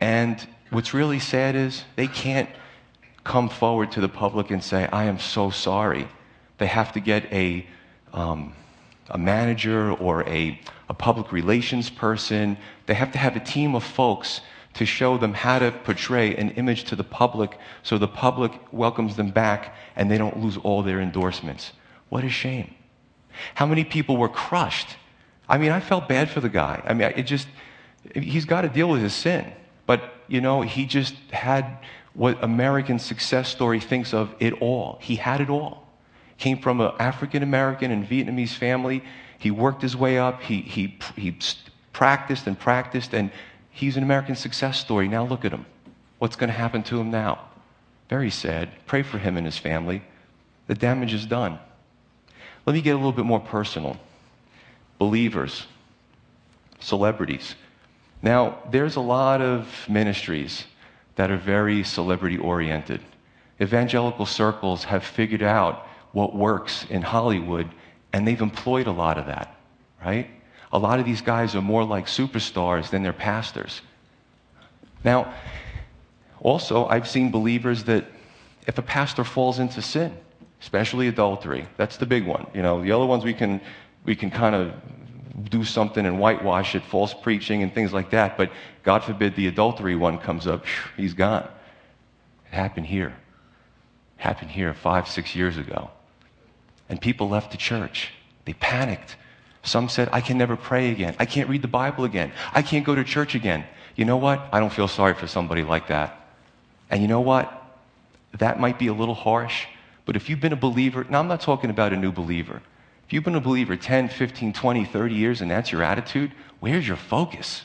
And 0.02 0.46
what's 0.72 0.94
really 0.94 1.20
sad 1.20 1.56
is 1.56 1.86
they 1.96 2.08
can't 2.08 2.50
come 3.24 3.48
forward 3.48 3.94
to 3.94 4.02
the 4.02 4.10
public 4.10 4.52
and 4.52 4.62
say, 4.62 4.88
I 4.92 5.06
am 5.06 5.18
so 5.18 5.52
sorry. 5.52 6.08
They 6.58 6.68
have 6.68 6.92
to 6.92 7.00
get 7.00 7.32
a, 7.32 7.66
um, 8.14 8.54
a 9.10 9.18
manager 9.18 9.94
or 9.94 10.28
a, 10.28 10.60
a 10.90 10.94
public 10.94 11.32
relations 11.32 11.90
person. 11.90 12.58
They 12.88 12.94
have 12.94 13.14
to 13.14 13.18
have 13.18 13.38
a 13.38 13.40
team 13.40 13.74
of 13.74 13.86
folks 13.86 14.42
to 14.74 14.86
show 14.86 15.18
them 15.18 15.34
how 15.34 15.60
to 15.60 15.72
portray 15.72 16.36
an 16.36 16.50
image 16.52 16.84
to 16.86 16.98
the 16.98 17.06
public 17.06 17.58
so 17.84 17.98
the 17.98 18.08
public 18.08 18.52
welcomes 18.74 19.16
them 19.16 19.30
back 19.30 19.76
and 19.96 20.12
they 20.12 20.18
don't 20.18 20.42
lose 20.42 20.58
all 20.58 20.84
their 20.84 21.00
endorsements. 21.00 21.72
What 22.10 22.26
a 22.26 22.30
shame. 22.30 22.74
How 23.56 23.66
many 23.66 23.86
people 23.86 24.18
were 24.18 24.30
crushed 24.30 24.98
I 25.52 25.58
mean, 25.58 25.72
I 25.74 25.82
felt 25.82 26.08
bad 26.08 26.30
for 26.30 26.40
the 26.40 26.48
guy. 26.48 26.82
I 26.86 26.94
mean, 26.94 27.12
it 27.14 27.24
just, 27.24 27.46
he's 28.16 28.46
got 28.46 28.62
to 28.62 28.70
deal 28.70 28.90
with 28.90 29.02
his 29.02 29.14
sin. 29.14 29.52
But, 29.86 30.02
you 30.30 30.40
know, 30.40 30.62
he 30.62 30.86
just 30.86 31.14
had 31.30 31.80
what 32.14 32.42
American 32.42 33.00
success 33.00 33.50
story 33.50 33.82
thinks 33.82 34.14
of 34.14 34.34
it 34.40 34.54
all. 34.62 34.98
He 35.02 35.18
had 35.18 35.42
it 35.42 35.50
all. 35.50 35.90
Came 36.38 36.58
from 36.58 36.80
an 36.80 36.94
African 37.00 37.44
American 37.44 37.92
and 37.92 38.08
Vietnamese 38.08 38.54
family. 38.54 39.04
He 39.40 39.52
worked 39.52 39.82
his 39.82 39.96
way 39.96 40.18
up. 40.18 40.42
He, 40.42 40.62
he, 40.62 40.98
he 41.18 41.38
practiced 41.92 42.48
and 42.48 42.58
practiced, 42.58 43.14
and 43.14 43.30
he's 43.72 43.98
an 43.98 44.04
American 44.04 44.38
success 44.38 44.80
story. 44.80 45.10
Now 45.10 45.26
look 45.26 45.44
at 45.44 45.52
him. 45.52 45.66
What's 46.20 46.38
going 46.38 46.50
to 46.50 46.58
happen 46.58 46.82
to 46.84 46.98
him 46.98 47.12
now? 47.12 47.42
Very 48.10 48.30
sad. 48.30 48.70
Pray 48.86 49.04
for 49.04 49.18
him 49.18 49.36
and 49.36 49.46
his 49.46 49.58
family. 49.58 50.02
The 50.68 50.76
damage 50.76 51.14
is 51.14 51.26
done. 51.26 51.60
Let 52.66 52.74
me 52.74 52.82
get 52.82 52.92
a 52.92 52.98
little 52.98 53.12
bit 53.12 53.26
more 53.26 53.42
personal 53.42 54.00
believers, 55.02 55.66
celebrities. 56.80 57.56
Now, 58.22 58.60
there's 58.70 58.98
a 58.98 59.02
lot 59.02 59.42
of 59.42 59.68
ministries 59.90 60.66
that 61.16 61.32
are 61.32 61.38
very 61.38 61.84
celebrity 61.84 62.38
oriented. 62.38 63.02
Evangelical 63.60 64.28
circles 64.28 64.84
have 64.84 65.04
figured 65.04 65.42
out 65.42 65.88
what 66.12 66.36
works 66.36 66.86
in 66.92 67.02
Hollywood, 67.02 67.68
and 68.14 68.28
they've 68.28 68.44
employed 68.44 68.86
a 68.86 68.92
lot 68.92 69.18
of 69.18 69.26
that, 69.26 69.58
right? 70.06 70.30
A 70.72 70.78
lot 70.78 71.00
of 71.00 71.06
these 71.08 71.22
guys 71.22 71.56
are 71.56 71.64
more 71.64 71.84
like 71.84 72.06
superstars 72.06 72.92
than 72.92 73.02
they're 73.02 73.12
pastors. 73.12 73.82
Now, 75.04 75.34
also, 76.42 76.86
I've 76.86 77.08
seen 77.08 77.32
believers 77.32 77.86
that 77.86 78.06
if 78.68 78.78
a 78.78 78.84
pastor 78.84 79.24
falls 79.24 79.58
into 79.58 79.82
sin, 79.82 80.16
especially 80.62 81.08
adultery, 81.08 81.66
that's 81.76 81.98
the 81.98 82.06
big 82.06 82.28
one. 82.28 82.46
You 82.54 82.62
know, 82.62 82.84
the 82.84 82.92
other 82.92 83.08
ones 83.08 83.24
we 83.24 83.34
can 83.34 83.62
we 84.04 84.16
can 84.16 84.32
kind 84.32 84.56
of 84.56 84.74
do 85.50 85.64
something 85.64 86.06
and 86.06 86.20
whitewash 86.20 86.76
it, 86.76 86.84
false 86.84 87.14
preaching 87.14 87.64
and 87.64 87.74
things 87.74 87.94
like 87.94 88.12
that. 88.12 88.38
But 88.38 88.52
God 88.84 89.04
forbid 89.04 89.36
the 89.36 89.48
adultery 89.48 89.96
one 89.96 90.18
comes 90.18 90.48
up, 90.48 90.66
he's 90.98 91.14
gone. 91.14 91.48
It 92.52 92.56
happened 92.56 92.88
here. 92.88 93.16
It 94.20 94.22
happened 94.22 94.52
here 94.52 94.74
five, 94.74 95.08
six 95.08 95.36
years 95.36 95.58
ago. 95.58 95.90
And 96.90 97.00
people 97.00 97.30
left 97.30 97.52
the 97.52 97.58
church. 97.58 98.12
They 98.46 98.54
panicked. 98.54 99.16
Some 99.64 99.90
said, 99.90 100.10
I 100.12 100.22
can 100.22 100.38
never 100.38 100.56
pray 100.56 100.92
again. 100.92 101.16
I 101.20 101.26
can't 101.26 101.48
read 101.48 101.62
the 101.62 101.68
Bible 101.68 102.04
again. 102.04 102.32
I 102.54 102.62
can't 102.62 102.86
go 102.86 102.96
to 102.96 103.04
church 103.04 103.36
again. 103.36 103.64
You 103.96 104.06
know 104.06 104.18
what? 104.18 104.50
I 104.52 104.60
don't 104.60 104.74
feel 104.74 104.88
sorry 104.88 105.14
for 105.14 105.28
somebody 105.28 105.64
like 105.64 105.88
that. 105.88 106.20
And 106.90 107.02
you 107.02 107.08
know 107.08 107.22
what? 107.22 107.62
That 108.40 108.60
might 108.60 108.80
be 108.80 108.88
a 108.88 108.94
little 108.94 109.16
harsh, 109.16 109.66
but 110.06 110.16
if 110.16 110.30
you've 110.30 110.40
been 110.40 110.54
a 110.54 110.58
believer, 110.58 111.06
now 111.10 111.20
I'm 111.20 111.28
not 111.28 111.42
talking 111.42 111.70
about 111.70 111.94
a 111.94 111.98
new 111.98 112.12
believer. 112.12 112.62
You've 113.12 113.26
been 113.26 113.36
a 113.36 113.42
believer 113.42 113.76
10, 113.76 114.08
15, 114.08 114.54
20, 114.54 114.86
30 114.86 115.16
years 115.16 115.42
and 115.42 115.52
that's 115.52 115.72
your 115.72 115.84
attitude, 115.84 116.32
where's 116.62 116.88
your 116.88 116.96
focus? 116.96 117.64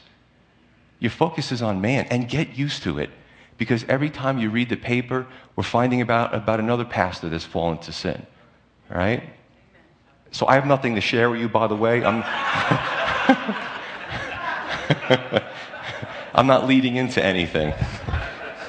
Your 0.99 1.13
focus 1.13 1.53
is 1.53 1.63
on 1.63 1.81
man 1.81 2.07
and 2.11 2.29
get 2.29 2.59
used 2.59 2.83
to 2.83 2.99
it 2.99 3.11
because 3.57 3.85
every 3.85 4.11
time 4.11 4.39
you 4.39 4.51
read 4.51 4.69
the 4.69 4.77
paper, 4.77 5.25
we're 5.55 5.63
finding 5.63 6.01
about, 6.01 6.35
about 6.35 6.59
another 6.59 6.85
pastor 6.85 7.29
that's 7.29 7.45
fallen 7.45 7.79
to 7.79 7.93
sin. 7.93 8.27
All 8.91 8.99
right? 8.99 9.23
So 10.33 10.49
I 10.49 10.55
have 10.55 10.67
nothing 10.67 10.97
to 10.97 11.01
share 11.01 11.31
with 11.31 11.41
you, 11.41 11.49
by 11.49 11.69
the 11.69 11.77
way. 11.77 12.05
I'm, 12.05 12.25
I'm 16.35 16.49
not 16.49 16.67
leading 16.67 16.97
into 16.97 17.25
anything. 17.25 17.73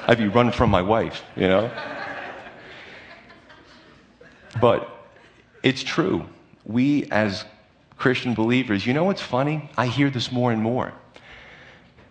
I'd 0.06 0.18
be 0.18 0.28
running 0.28 0.52
from 0.52 0.70
my 0.70 0.82
wife, 0.82 1.24
you 1.34 1.48
know? 1.48 1.72
but 4.60 4.88
it's 5.62 5.82
true. 5.82 6.26
We, 6.68 7.06
as 7.10 7.44
Christian 7.96 8.34
believers, 8.34 8.86
you 8.86 8.92
know 8.92 9.04
what's 9.04 9.22
funny? 9.22 9.68
I 9.76 9.86
hear 9.86 10.10
this 10.10 10.30
more 10.30 10.52
and 10.52 10.62
more. 10.62 10.92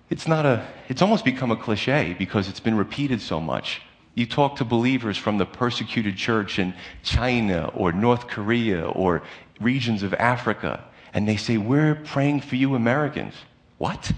It's 0.09 0.27
not 0.27 0.45
a, 0.45 0.65
it's 0.89 1.01
almost 1.01 1.23
become 1.23 1.51
a 1.51 1.55
cliche 1.55 2.15
because 2.17 2.49
it's 2.49 2.59
been 2.59 2.75
repeated 2.75 3.21
so 3.21 3.39
much. 3.39 3.81
You 4.15 4.25
talk 4.25 4.55
to 4.57 4.65
believers 4.65 5.15
from 5.15 5.37
the 5.37 5.45
persecuted 5.45 6.17
church 6.17 6.59
in 6.59 6.73
China 7.03 7.71
or 7.75 7.91
North 7.91 8.27
Korea 8.27 8.87
or 8.87 9.21
regions 9.59 10.01
of 10.01 10.13
Africa, 10.15 10.83
and 11.13 11.27
they 11.27 11.37
say, 11.37 11.57
We're 11.57 11.95
praying 11.95 12.41
for 12.41 12.55
you, 12.55 12.73
Americans. 12.73 13.35
What? 13.77 14.11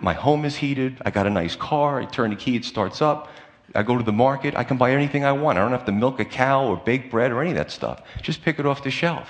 My 0.00 0.14
home 0.14 0.44
is 0.44 0.56
heated. 0.56 0.98
I 1.04 1.10
got 1.10 1.26
a 1.26 1.30
nice 1.30 1.56
car. 1.56 2.00
I 2.00 2.04
turn 2.06 2.30
the 2.30 2.36
key, 2.36 2.56
it 2.56 2.64
starts 2.64 3.02
up. 3.02 3.28
I 3.74 3.82
go 3.82 3.98
to 3.98 4.04
the 4.04 4.12
market. 4.12 4.56
I 4.56 4.64
can 4.64 4.76
buy 4.76 4.92
anything 4.92 5.24
I 5.24 5.32
want. 5.32 5.58
I 5.58 5.62
don't 5.62 5.72
have 5.72 5.84
to 5.86 5.92
milk 5.92 6.20
a 6.20 6.24
cow 6.24 6.66
or 6.66 6.76
bake 6.76 7.10
bread 7.10 7.32
or 7.32 7.40
any 7.40 7.50
of 7.50 7.56
that 7.56 7.70
stuff. 7.70 8.02
Just 8.22 8.42
pick 8.42 8.58
it 8.58 8.66
off 8.66 8.82
the 8.82 8.90
shelf. 8.90 9.28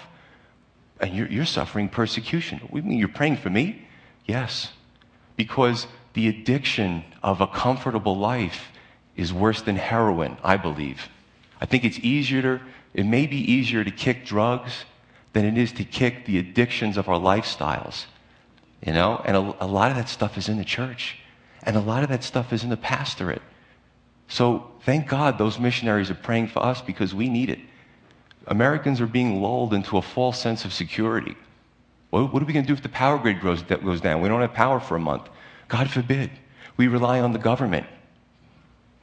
And 1.00 1.14
you're, 1.14 1.28
you're 1.28 1.45
suffering 1.45 1.88
persecution. 1.88 2.59
What 2.71 2.85
mean 2.85 2.99
you're 2.99 3.09
praying 3.09 3.38
for 3.38 3.50
me? 3.50 3.87
Yes. 4.26 4.73
Because 5.37 5.87
the 6.14 6.28
addiction 6.28 7.04
of 7.23 7.40
a 7.40 7.47
comfortable 7.47 8.16
life 8.16 8.71
is 9.16 9.33
worse 9.33 9.62
than 9.62 9.76
heroin, 9.76 10.37
I 10.42 10.57
believe. 10.57 11.09
I 11.61 11.66
think 11.66 11.85
it's 11.85 11.99
easier 11.99 12.42
to, 12.42 12.61
it 12.95 13.07
may 13.07 13.26
be 13.26 13.37
easier 13.37 13.83
to 13.83 13.90
kick 13.90 14.25
drugs 14.25 14.85
than 15.33 15.45
it 15.45 15.59
is 15.59 15.73
to 15.73 15.85
kick 15.85 16.26
the 16.26 16.38
addictions 16.38 16.97
of 16.97 17.09
our 17.09 17.18
lifestyles. 17.18 18.07
You 18.85 18.92
know? 18.92 19.21
And 19.25 19.37
a, 19.37 19.64
a 19.64 19.66
lot 19.66 19.90
of 19.90 19.97
that 19.97 20.09
stuff 20.09 20.38
is 20.38 20.49
in 20.49 20.57
the 20.57 20.64
church. 20.64 21.18
And 21.64 21.76
a 21.76 21.80
lot 21.80 22.02
of 22.02 22.09
that 22.09 22.23
stuff 22.23 22.52
is 22.52 22.62
in 22.62 22.71
the 22.71 22.76
pastorate. 22.76 23.42
So 24.28 24.70
thank 24.82 25.08
God 25.08 25.38
those 25.38 25.58
missionaries 25.58 26.11
are 26.11 26.14
praying 26.14 26.49
for 26.49 26.64
us 26.64 26.80
because 26.80 27.14
we 27.14 27.28
need 27.28 27.50
it. 27.50 27.58
Americans 28.47 29.00
are 29.00 29.06
being 29.06 29.42
lulled 29.42 29.75
into 29.75 29.97
a 29.97 30.02
false 30.02 30.38
sense 30.38 30.64
of 30.64 30.73
security. 30.73 31.37
What, 32.11 32.32
what 32.32 32.42
are 32.42 32.47
we 32.47 32.52
going 32.52 32.64
to 32.64 32.68
do 32.68 32.75
if 32.75 32.82
the 32.82 32.88
power 32.88 33.18
grid 33.18 33.40
goes, 33.40 33.62
goes 33.62 34.00
down? 34.00 34.20
We 34.20 34.28
don't 34.28 34.40
have 34.40 34.54
power 34.54 34.80
for 34.80 34.97
a 34.97 35.00
month. 35.00 35.28
God 35.68 35.90
forbid. 35.90 36.30
We 36.76 36.88
rely 36.88 37.20
on 37.20 37.32
the 37.32 37.38
government. 37.38 37.87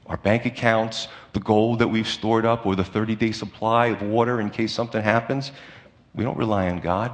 Our 0.07 0.17
bank 0.17 0.45
accounts, 0.45 1.07
the 1.33 1.39
gold 1.39 1.79
that 1.79 1.87
we've 1.87 2.07
stored 2.07 2.45
up, 2.45 2.65
or 2.65 2.75
the 2.75 2.83
30 2.83 3.15
day 3.15 3.31
supply 3.31 3.87
of 3.87 4.01
water 4.01 4.39
in 4.39 4.49
case 4.49 4.71
something 4.71 5.01
happens. 5.01 5.51
We 6.13 6.23
don't 6.23 6.37
rely 6.37 6.69
on 6.69 6.79
God. 6.79 7.11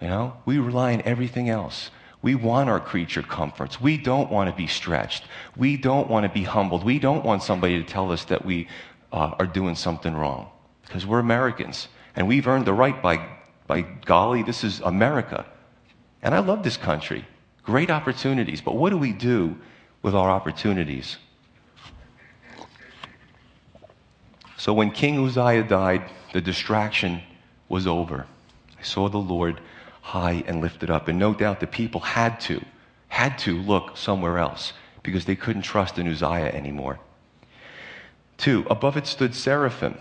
You 0.00 0.08
know, 0.08 0.36
we 0.44 0.58
rely 0.58 0.94
on 0.94 1.02
everything 1.02 1.48
else. 1.48 1.90
We 2.22 2.36
want 2.36 2.70
our 2.70 2.78
creature 2.78 3.22
comforts. 3.22 3.80
We 3.80 3.98
don't 3.98 4.30
want 4.30 4.48
to 4.48 4.56
be 4.56 4.68
stretched. 4.68 5.24
We 5.56 5.76
don't 5.76 6.08
want 6.08 6.24
to 6.24 6.32
be 6.32 6.44
humbled. 6.44 6.84
We 6.84 7.00
don't 7.00 7.24
want 7.24 7.42
somebody 7.42 7.82
to 7.82 7.84
tell 7.84 8.12
us 8.12 8.24
that 8.26 8.44
we 8.44 8.68
uh, 9.12 9.34
are 9.38 9.46
doing 9.46 9.74
something 9.74 10.14
wrong 10.14 10.48
because 10.86 11.04
we're 11.04 11.18
Americans 11.18 11.88
and 12.14 12.28
we've 12.28 12.46
earned 12.46 12.66
the 12.66 12.72
right 12.72 13.02
by, 13.02 13.26
by 13.66 13.82
golly, 13.82 14.42
this 14.42 14.62
is 14.62 14.80
America. 14.80 15.44
And 16.22 16.34
I 16.34 16.38
love 16.38 16.62
this 16.62 16.76
country. 16.76 17.24
Great 17.64 17.90
opportunities. 17.90 18.60
But 18.60 18.76
what 18.76 18.90
do 18.90 18.98
we 18.98 19.12
do 19.12 19.56
with 20.02 20.14
our 20.14 20.30
opportunities? 20.30 21.16
So 24.56 24.72
when 24.72 24.92
King 24.92 25.24
Uzziah 25.24 25.64
died, 25.64 26.08
the 26.32 26.40
distraction 26.40 27.20
was 27.68 27.86
over. 27.86 28.26
I 28.78 28.82
saw 28.82 29.08
the 29.08 29.18
Lord 29.18 29.60
high 30.02 30.44
and 30.46 30.60
lifted 30.60 30.90
up. 30.90 31.08
And 31.08 31.18
no 31.18 31.32
doubt 31.32 31.60
the 31.60 31.66
people 31.66 32.00
had 32.00 32.38
to, 32.42 32.62
had 33.08 33.38
to 33.38 33.56
look 33.56 33.96
somewhere 33.96 34.38
else 34.38 34.74
because 35.02 35.24
they 35.24 35.36
couldn't 35.36 35.62
trust 35.62 35.98
in 35.98 36.06
Uzziah 36.06 36.52
anymore. 36.52 37.00
Two, 38.36 38.66
above 38.68 38.96
it 38.96 39.06
stood 39.06 39.34
seraphim. 39.34 39.96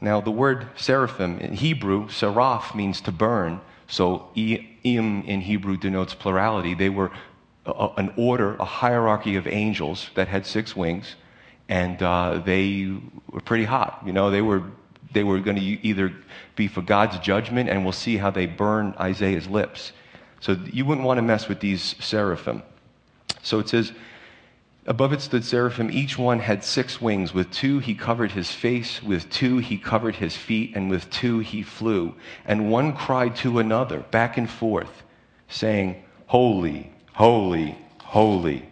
Now, 0.00 0.20
the 0.20 0.30
word 0.30 0.68
seraphim 0.76 1.38
in 1.38 1.54
Hebrew, 1.54 2.08
seraph, 2.08 2.74
means 2.74 3.00
to 3.02 3.12
burn. 3.12 3.60
So, 3.86 4.28
im 4.36 5.22
in 5.22 5.40
Hebrew 5.40 5.76
denotes 5.76 6.14
plurality. 6.14 6.74
They 6.74 6.88
were 6.88 7.10
a, 7.66 7.88
an 7.96 8.12
order, 8.16 8.54
a 8.56 8.64
hierarchy 8.64 9.36
of 9.36 9.46
angels 9.46 10.10
that 10.14 10.28
had 10.28 10.46
six 10.46 10.76
wings, 10.76 11.16
and 11.68 12.02
uh, 12.02 12.42
they 12.44 12.96
were 13.30 13.40
pretty 13.40 13.64
hot. 13.64 14.02
You 14.06 14.12
know, 14.12 14.30
they 14.30 14.42
were 14.42 14.62
they 15.12 15.24
were 15.24 15.40
going 15.40 15.56
to 15.56 15.62
either 15.62 16.12
be 16.56 16.68
for 16.68 16.82
God's 16.82 17.18
judgment, 17.18 17.68
and 17.68 17.84
we'll 17.84 17.92
see 17.92 18.16
how 18.16 18.30
they 18.30 18.46
burn 18.46 18.94
Isaiah's 19.00 19.46
lips. 19.46 19.92
So 20.40 20.56
you 20.72 20.84
wouldn't 20.84 21.06
want 21.06 21.18
to 21.18 21.22
mess 21.22 21.48
with 21.48 21.60
these 21.60 21.96
seraphim. 22.00 22.62
So 23.42 23.58
it 23.58 23.68
says, 23.68 23.92
Above 24.86 25.12
it 25.12 25.20
stood 25.20 25.44
seraphim. 25.44 25.90
Each 25.90 26.16
one 26.16 26.38
had 26.38 26.64
six 26.64 26.98
wings. 26.98 27.34
With 27.34 27.50
two 27.50 27.78
he 27.78 27.94
covered 27.94 28.32
his 28.32 28.50
face, 28.50 29.02
with 29.02 29.28
two 29.28 29.58
he 29.58 29.76
covered 29.76 30.16
his 30.16 30.34
feet, 30.34 30.74
and 30.74 30.88
with 30.88 31.10
two 31.10 31.40
he 31.40 31.62
flew. 31.62 32.14
And 32.46 32.70
one 32.70 32.94
cried 32.94 33.36
to 33.36 33.58
another, 33.58 34.00
back 34.00 34.38
and 34.38 34.48
forth, 34.48 35.02
saying, 35.48 36.02
Holy, 36.26 36.90
holy, 37.12 37.76
holy 38.02 38.66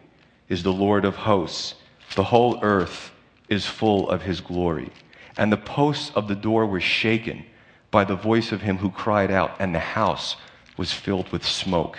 is 0.49 0.63
the 0.63 0.73
Lord 0.73 1.05
of 1.05 1.17
hosts. 1.17 1.75
The 2.15 2.25
whole 2.25 2.61
earth 2.63 3.11
is 3.51 3.67
full 3.67 4.09
of 4.09 4.23
his 4.23 4.41
glory. 4.41 4.91
And 5.37 5.53
the 5.53 5.57
posts 5.57 6.11
of 6.15 6.29
the 6.29 6.35
door 6.35 6.67
were 6.67 6.81
shaken 6.81 7.45
by 7.91 8.05
the 8.05 8.17
voice 8.17 8.53
of 8.53 8.63
him 8.63 8.79
who 8.79 8.91
cried 8.91 9.31
out, 9.31 9.57
and 9.59 9.75
the 9.75 9.81
house 9.81 10.37
was 10.77 10.93
filled 10.93 11.31
with 11.31 11.45
smoke. 11.47 11.99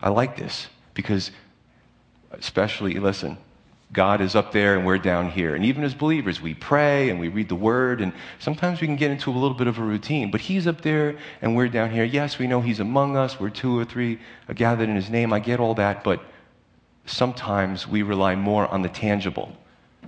I 0.00 0.08
like 0.10 0.36
this 0.36 0.68
because, 0.94 1.30
especially, 2.32 2.94
listen, 2.94 3.38
God 3.92 4.20
is 4.20 4.34
up 4.34 4.52
there 4.52 4.76
and 4.76 4.84
we're 4.84 4.98
down 4.98 5.30
here. 5.30 5.54
And 5.54 5.64
even 5.64 5.84
as 5.84 5.94
believers, 5.94 6.40
we 6.40 6.52
pray 6.52 7.10
and 7.10 7.20
we 7.20 7.28
read 7.28 7.48
the 7.48 7.54
word, 7.54 8.00
and 8.00 8.12
sometimes 8.40 8.80
we 8.80 8.88
can 8.88 8.96
get 8.96 9.10
into 9.10 9.30
a 9.30 9.32
little 9.32 9.56
bit 9.56 9.68
of 9.68 9.78
a 9.78 9.82
routine. 9.82 10.30
But 10.30 10.40
He's 10.40 10.66
up 10.66 10.80
there 10.80 11.16
and 11.40 11.54
we're 11.56 11.68
down 11.68 11.90
here. 11.90 12.04
Yes, 12.04 12.38
we 12.38 12.46
know 12.46 12.60
He's 12.60 12.80
among 12.80 13.16
us. 13.16 13.38
We're 13.38 13.50
two 13.50 13.78
or 13.78 13.84
three 13.84 14.18
gathered 14.54 14.88
in 14.88 14.96
His 14.96 15.10
name. 15.10 15.32
I 15.32 15.38
get 15.38 15.60
all 15.60 15.74
that. 15.74 16.02
But 16.02 16.22
sometimes 17.06 17.86
we 17.86 18.02
rely 18.02 18.34
more 18.34 18.66
on 18.66 18.82
the 18.82 18.88
tangible 18.88 19.52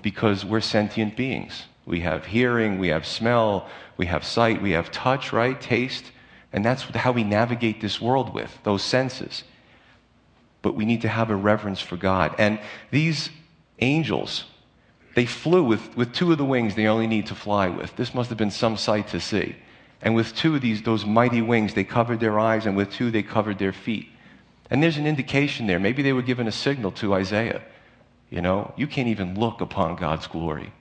because 0.02 0.44
we're 0.44 0.60
sentient 0.60 1.16
beings. 1.16 1.64
We 1.86 2.00
have 2.00 2.26
hearing, 2.26 2.78
we 2.78 2.88
have 2.88 3.06
smell, 3.06 3.68
we 3.96 4.06
have 4.06 4.24
sight, 4.24 4.60
we 4.60 4.72
have 4.72 4.90
touch, 4.90 5.32
right? 5.32 5.58
Taste. 5.58 6.04
And 6.52 6.64
that's 6.64 6.82
how 6.82 7.12
we 7.12 7.24
navigate 7.24 7.80
this 7.80 8.00
world 8.00 8.34
with 8.34 8.58
those 8.64 8.82
senses. 8.82 9.44
But 10.62 10.74
we 10.74 10.84
need 10.84 11.02
to 11.02 11.08
have 11.08 11.30
a 11.30 11.36
reverence 11.36 11.80
for 11.80 11.96
God. 11.96 12.34
And 12.38 12.58
these 12.90 13.30
angels, 13.78 14.44
they 15.14 15.26
flew 15.26 15.62
with, 15.62 15.96
with 15.96 16.12
two 16.12 16.32
of 16.32 16.38
the 16.38 16.44
wings 16.44 16.74
they 16.74 16.88
only 16.88 17.06
need 17.06 17.26
to 17.26 17.34
fly 17.34 17.68
with. 17.68 17.94
This 17.96 18.14
must 18.14 18.30
have 18.30 18.38
been 18.38 18.50
some 18.50 18.76
sight 18.76 19.08
to 19.08 19.20
see. 19.20 19.54
And 20.02 20.14
with 20.14 20.34
two 20.34 20.56
of 20.56 20.60
these, 20.60 20.82
those 20.82 21.06
mighty 21.06 21.40
wings, 21.40 21.74
they 21.74 21.84
covered 21.84 22.20
their 22.20 22.38
eyes, 22.38 22.66
and 22.66 22.76
with 22.76 22.90
two, 22.90 23.10
they 23.10 23.22
covered 23.22 23.58
their 23.58 23.72
feet. 23.72 24.08
And 24.70 24.82
there's 24.82 24.98
an 24.98 25.06
indication 25.06 25.66
there. 25.66 25.78
Maybe 25.78 26.02
they 26.02 26.12
were 26.12 26.22
given 26.22 26.48
a 26.48 26.52
signal 26.52 26.90
to 26.92 27.14
Isaiah. 27.14 27.62
You 28.28 28.40
know, 28.40 28.74
you 28.76 28.86
can't 28.86 29.08
even 29.08 29.38
look 29.38 29.60
upon 29.60 29.96
God's 29.96 30.26
glory. 30.26 30.72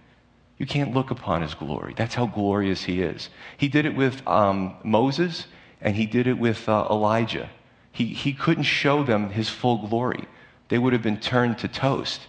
You 0.58 0.66
can't 0.66 0.94
look 0.94 1.12
upon 1.12 1.42
his 1.42 1.54
glory. 1.54 1.94
That's 1.98 2.16
how 2.16 2.28
glorious 2.28 2.84
he 2.84 3.02
is. 3.02 3.30
He 3.58 3.68
did 3.68 3.86
it 3.86 3.96
with 3.96 4.26
um, 4.28 4.76
Moses 4.84 5.48
and 5.82 5.96
he 5.96 6.06
did 6.06 6.28
it 6.28 6.38
with 6.38 6.68
uh, 6.68 6.88
Elijah. 6.90 7.50
He, 7.92 8.08
he 8.08 8.34
couldn't 8.34 8.64
show 8.64 9.04
them 9.04 9.30
his 9.30 9.50
full 9.50 9.88
glory, 9.88 10.26
they 10.68 10.78
would 10.80 10.94
have 10.94 11.04
been 11.04 11.20
turned 11.20 11.60
to 11.60 11.68
toast. 11.68 12.22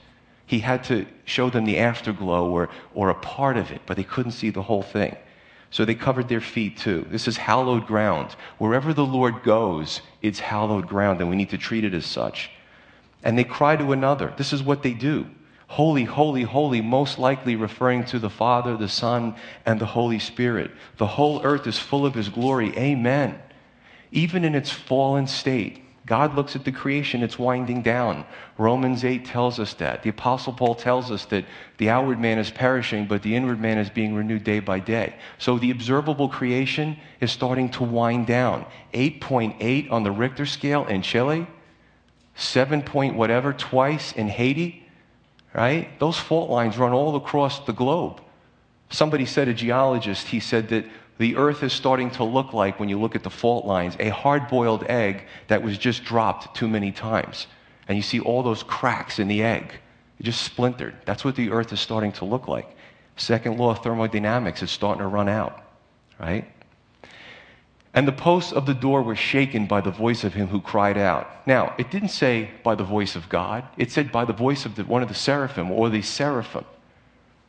He 0.44 0.60
had 0.60 0.84
to 0.84 1.06
show 1.24 1.50
them 1.50 1.64
the 1.64 1.78
afterglow 1.78 2.48
or, 2.48 2.68
or 2.94 3.10
a 3.10 3.14
part 3.14 3.56
of 3.56 3.72
it, 3.72 3.80
but 3.84 3.96
they 3.96 4.04
couldn't 4.04 4.32
see 4.32 4.50
the 4.50 4.62
whole 4.62 4.82
thing. 4.82 5.16
So 5.70 5.84
they 5.84 5.96
covered 5.96 6.28
their 6.28 6.40
feet 6.40 6.76
too. 6.76 7.04
This 7.10 7.26
is 7.26 7.36
hallowed 7.36 7.86
ground. 7.86 8.36
Wherever 8.58 8.94
the 8.94 9.04
Lord 9.04 9.42
goes, 9.42 10.02
it's 10.22 10.38
hallowed 10.38 10.86
ground, 10.86 11.20
and 11.20 11.28
we 11.28 11.34
need 11.34 11.50
to 11.50 11.58
treat 11.58 11.82
it 11.82 11.94
as 11.94 12.06
such. 12.06 12.50
And 13.24 13.36
they 13.36 13.42
cry 13.42 13.74
to 13.74 13.90
another. 13.90 14.32
This 14.36 14.52
is 14.52 14.62
what 14.62 14.84
they 14.84 14.92
do. 14.92 15.26
Holy, 15.68 16.04
holy, 16.04 16.42
holy, 16.42 16.80
most 16.80 17.18
likely 17.18 17.56
referring 17.56 18.04
to 18.06 18.18
the 18.18 18.30
Father, 18.30 18.76
the 18.76 18.88
Son, 18.88 19.34
and 19.64 19.80
the 19.80 19.86
Holy 19.86 20.18
Spirit. 20.18 20.70
The 20.96 21.06
whole 21.06 21.42
earth 21.42 21.66
is 21.66 21.78
full 21.78 22.06
of 22.06 22.14
His 22.14 22.28
glory. 22.28 22.76
Amen. 22.78 23.38
Even 24.12 24.44
in 24.44 24.54
its 24.54 24.70
fallen 24.70 25.26
state, 25.26 25.82
God 26.06 26.36
looks 26.36 26.54
at 26.54 26.64
the 26.64 26.70
creation, 26.70 27.24
it's 27.24 27.36
winding 27.36 27.82
down. 27.82 28.24
Romans 28.58 29.04
8 29.04 29.24
tells 29.24 29.58
us 29.58 29.74
that. 29.74 30.04
The 30.04 30.10
Apostle 30.10 30.52
Paul 30.52 30.76
tells 30.76 31.10
us 31.10 31.24
that 31.26 31.44
the 31.78 31.90
outward 31.90 32.20
man 32.20 32.38
is 32.38 32.48
perishing, 32.48 33.06
but 33.08 33.22
the 33.22 33.34
inward 33.34 33.60
man 33.60 33.76
is 33.78 33.90
being 33.90 34.14
renewed 34.14 34.44
day 34.44 34.60
by 34.60 34.78
day. 34.78 35.16
So 35.38 35.58
the 35.58 35.72
observable 35.72 36.28
creation 36.28 36.96
is 37.20 37.32
starting 37.32 37.70
to 37.70 37.82
wind 37.82 38.28
down. 38.28 38.66
8.8 38.94 39.90
on 39.90 40.04
the 40.04 40.12
Richter 40.12 40.46
scale 40.46 40.86
in 40.86 41.02
Chile, 41.02 41.48
7 42.36 42.82
point 42.82 43.16
whatever 43.16 43.52
twice 43.52 44.12
in 44.12 44.28
Haiti 44.28 44.85
right? 45.56 45.98
Those 45.98 46.18
fault 46.18 46.50
lines 46.50 46.76
run 46.76 46.92
all 46.92 47.16
across 47.16 47.60
the 47.60 47.72
globe. 47.72 48.20
Somebody 48.90 49.24
said, 49.24 49.48
a 49.48 49.54
geologist, 49.54 50.28
he 50.28 50.38
said 50.38 50.68
that 50.68 50.84
the 51.18 51.36
earth 51.36 51.62
is 51.62 51.72
starting 51.72 52.10
to 52.12 52.24
look 52.24 52.52
like, 52.52 52.78
when 52.78 52.90
you 52.90 53.00
look 53.00 53.16
at 53.16 53.22
the 53.22 53.30
fault 53.30 53.64
lines, 53.64 53.96
a 53.98 54.10
hard 54.10 54.48
boiled 54.48 54.84
egg 54.84 55.24
that 55.48 55.62
was 55.62 55.78
just 55.78 56.04
dropped 56.04 56.54
too 56.54 56.68
many 56.68 56.92
times. 56.92 57.46
And 57.88 57.96
you 57.96 58.02
see 58.02 58.20
all 58.20 58.42
those 58.42 58.62
cracks 58.62 59.18
in 59.18 59.28
the 59.28 59.42
egg. 59.42 59.72
It 60.20 60.24
just 60.24 60.42
splintered. 60.42 60.94
That's 61.06 61.24
what 61.24 61.36
the 61.36 61.50
earth 61.50 61.72
is 61.72 61.80
starting 61.80 62.12
to 62.12 62.26
look 62.26 62.48
like. 62.48 62.76
Second 63.16 63.56
law 63.56 63.70
of 63.70 63.82
thermodynamics 63.82 64.62
is 64.62 64.70
starting 64.70 65.00
to 65.00 65.08
run 65.08 65.28
out, 65.28 65.64
right? 66.20 66.44
And 67.96 68.06
the 68.06 68.12
posts 68.12 68.52
of 68.52 68.66
the 68.66 68.74
door 68.74 69.00
were 69.00 69.16
shaken 69.16 69.64
by 69.64 69.80
the 69.80 69.90
voice 69.90 70.22
of 70.22 70.34
him 70.34 70.48
who 70.48 70.60
cried 70.60 70.98
out. 70.98 71.30
Now, 71.46 71.74
it 71.78 71.90
didn't 71.90 72.10
say 72.10 72.50
by 72.62 72.74
the 72.74 72.84
voice 72.84 73.16
of 73.16 73.26
God, 73.30 73.64
it 73.78 73.90
said 73.90 74.12
by 74.12 74.26
the 74.26 74.34
voice 74.34 74.66
of 74.66 74.76
the, 74.76 74.84
one 74.84 75.02
of 75.02 75.08
the 75.08 75.14
seraphim 75.14 75.70
or 75.70 75.88
the 75.88 76.02
seraphim. 76.02 76.66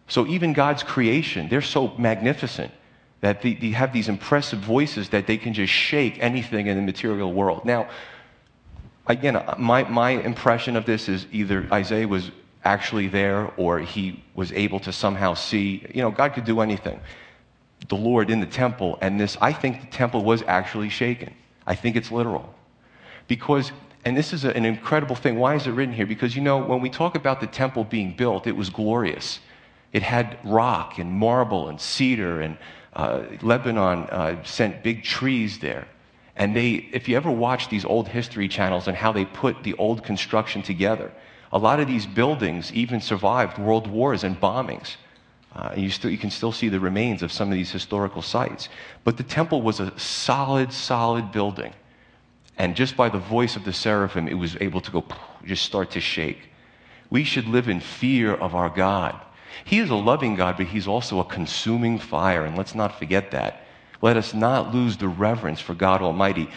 So 0.08 0.26
even 0.26 0.54
God's 0.54 0.84
creation, 0.84 1.50
they're 1.50 1.62
so 1.62 1.94
magnificent 1.98 2.72
that 3.20 3.42
they, 3.42 3.56
they 3.56 3.72
have 3.72 3.92
these 3.92 4.08
impressive 4.08 4.60
voices 4.60 5.10
that 5.10 5.28
they 5.28 5.38
can 5.38 5.54
just 5.54 5.74
shake 5.74 6.18
anything 6.24 6.68
in 6.68 6.78
the 6.78 6.84
material 6.84 7.34
world. 7.34 7.66
Now, 7.66 7.90
again, 9.06 9.44
my, 9.58 9.84
my 9.84 10.12
impression 10.12 10.78
of 10.78 10.86
this 10.86 11.10
is 11.10 11.28
either 11.34 11.68
Isaiah 11.74 12.08
was 12.08 12.32
actually 12.64 13.10
there 13.10 13.52
or 13.58 13.80
he 13.80 14.24
was 14.34 14.54
able 14.54 14.80
to 14.82 14.94
somehow 14.94 15.34
see, 15.34 15.86
you 15.94 16.02
know, 16.02 16.12
God 16.12 16.34
could 16.34 16.46
do 16.46 16.62
anything 16.62 17.02
the 17.90 17.96
Lord 17.96 18.30
in 18.30 18.40
the 18.40 18.46
temple, 18.46 18.98
and 19.02 19.20
this, 19.20 19.38
I 19.40 19.54
think 19.54 19.82
the 19.82 19.88
temple 19.88 20.24
was 20.24 20.44
actually 20.44 20.90
shaken. 20.90 21.34
I 21.66 21.76
think 21.76 21.96
it's 21.96 22.12
literal. 22.12 22.54
Because, 23.28 23.72
and 24.06 24.16
this 24.18 24.34
is 24.34 24.46
a, 24.46 24.56
an 24.56 24.66
incredible 24.66 25.16
thing. 25.16 25.38
Why 25.38 25.56
is 25.56 25.68
it 25.68 25.72
written 25.72 25.94
here? 25.94 26.06
Because, 26.06 26.36
you 26.36 26.42
know, 26.42 26.58
when 26.58 26.82
we 26.82 26.90
talk 26.90 27.16
about 27.16 27.40
the 27.42 27.48
temple 27.48 27.84
being 27.84 28.16
built, 28.16 28.48
it 28.48 28.56
was 28.56 28.70
glorious. 28.70 29.40
It 29.94 30.04
had 30.04 30.38
rock 30.44 31.00
and 31.00 31.12
marble 31.12 31.70
and 31.70 31.80
cedar, 31.80 32.42
and 32.42 32.58
uh, 32.94 33.24
Lebanon 33.42 34.04
uh, 34.10 34.44
sent 34.44 34.84
big 34.84 35.04
trees 35.04 35.60
there. 35.60 35.88
And 36.36 36.56
they, 36.56 36.88
if 36.92 37.08
you 37.08 37.18
ever 37.18 37.32
watch 37.32 37.70
these 37.70 37.86
old 37.86 38.08
history 38.08 38.48
channels 38.48 38.88
and 38.88 38.96
how 38.96 39.12
they 39.12 39.26
put 39.26 39.64
the 39.64 39.74
old 39.76 40.04
construction 40.04 40.62
together, 40.62 41.12
a 41.52 41.58
lot 41.58 41.80
of 41.80 41.88
these 41.88 42.06
buildings 42.06 42.72
even 42.74 43.02
survived 43.02 43.58
world 43.58 43.88
wars 43.88 44.24
and 44.24 44.40
bombings. 44.40 44.98
Uh, 45.58 45.74
you, 45.76 45.90
still, 45.90 46.12
you 46.12 46.20
can 46.20 46.30
still 46.30 46.52
see 46.52 46.70
the 46.70 46.80
remains 46.80 47.24
of 47.24 47.32
some 47.32 47.50
of 47.50 47.56
these 47.56 47.72
historical 47.72 48.22
sites. 48.22 48.70
But 49.04 49.18
the 49.18 49.24
temple 49.24 49.64
was 49.64 49.80
a 49.80 49.98
solid, 50.00 50.72
solid 50.72 51.32
building. 51.32 51.74
And 52.60 52.76
just 52.76 52.96
by 52.96 53.10
the 53.10 53.18
voice 53.18 53.56
of 53.56 53.66
the 53.66 53.74
seraphim, 53.74 54.28
it 54.28 54.36
was 54.36 54.56
able 54.62 54.82
to 54.82 54.92
go, 54.92 55.04
just 55.46 55.66
start 55.66 55.92
to 55.92 56.00
shake. 56.00 56.50
We 57.10 57.24
should 57.24 57.48
live 57.48 57.70
in 57.70 57.80
fear 57.80 58.36
of 58.36 58.54
our 58.54 58.70
God. 58.70 59.20
He 59.66 59.80
is 59.80 59.90
a 59.90 59.96
loving 59.96 60.36
God, 60.36 60.58
but 60.58 60.68
He's 60.68 60.88
also 60.88 61.20
a 61.20 61.26
consuming 61.26 61.98
fire, 61.98 62.46
and 62.46 62.56
let's 62.56 62.76
not 62.76 63.00
forget 63.00 63.32
that. 63.32 63.64
Let 64.02 64.16
us 64.16 64.36
not 64.36 64.76
lose 64.76 64.98
the 64.98 65.08
reverence 65.08 65.60
for 65.60 65.74
God 65.74 66.04
Almighty. 66.04 66.50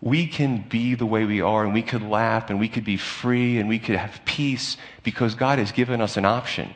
We 0.00 0.28
can 0.28 0.64
be 0.68 0.94
the 0.94 1.06
way 1.06 1.24
we 1.24 1.40
are, 1.40 1.64
and 1.64 1.74
we 1.74 1.82
could 1.82 2.02
laugh, 2.02 2.48
and 2.48 2.60
we 2.60 2.68
could 2.68 2.84
be 2.84 2.96
free, 2.96 3.58
and 3.58 3.68
we 3.68 3.80
could 3.80 3.96
have 3.96 4.20
peace 4.24 4.76
because 5.02 5.34
God 5.34 5.58
has 5.58 5.72
given 5.72 6.00
us 6.00 6.16
an 6.16 6.24
option 6.24 6.72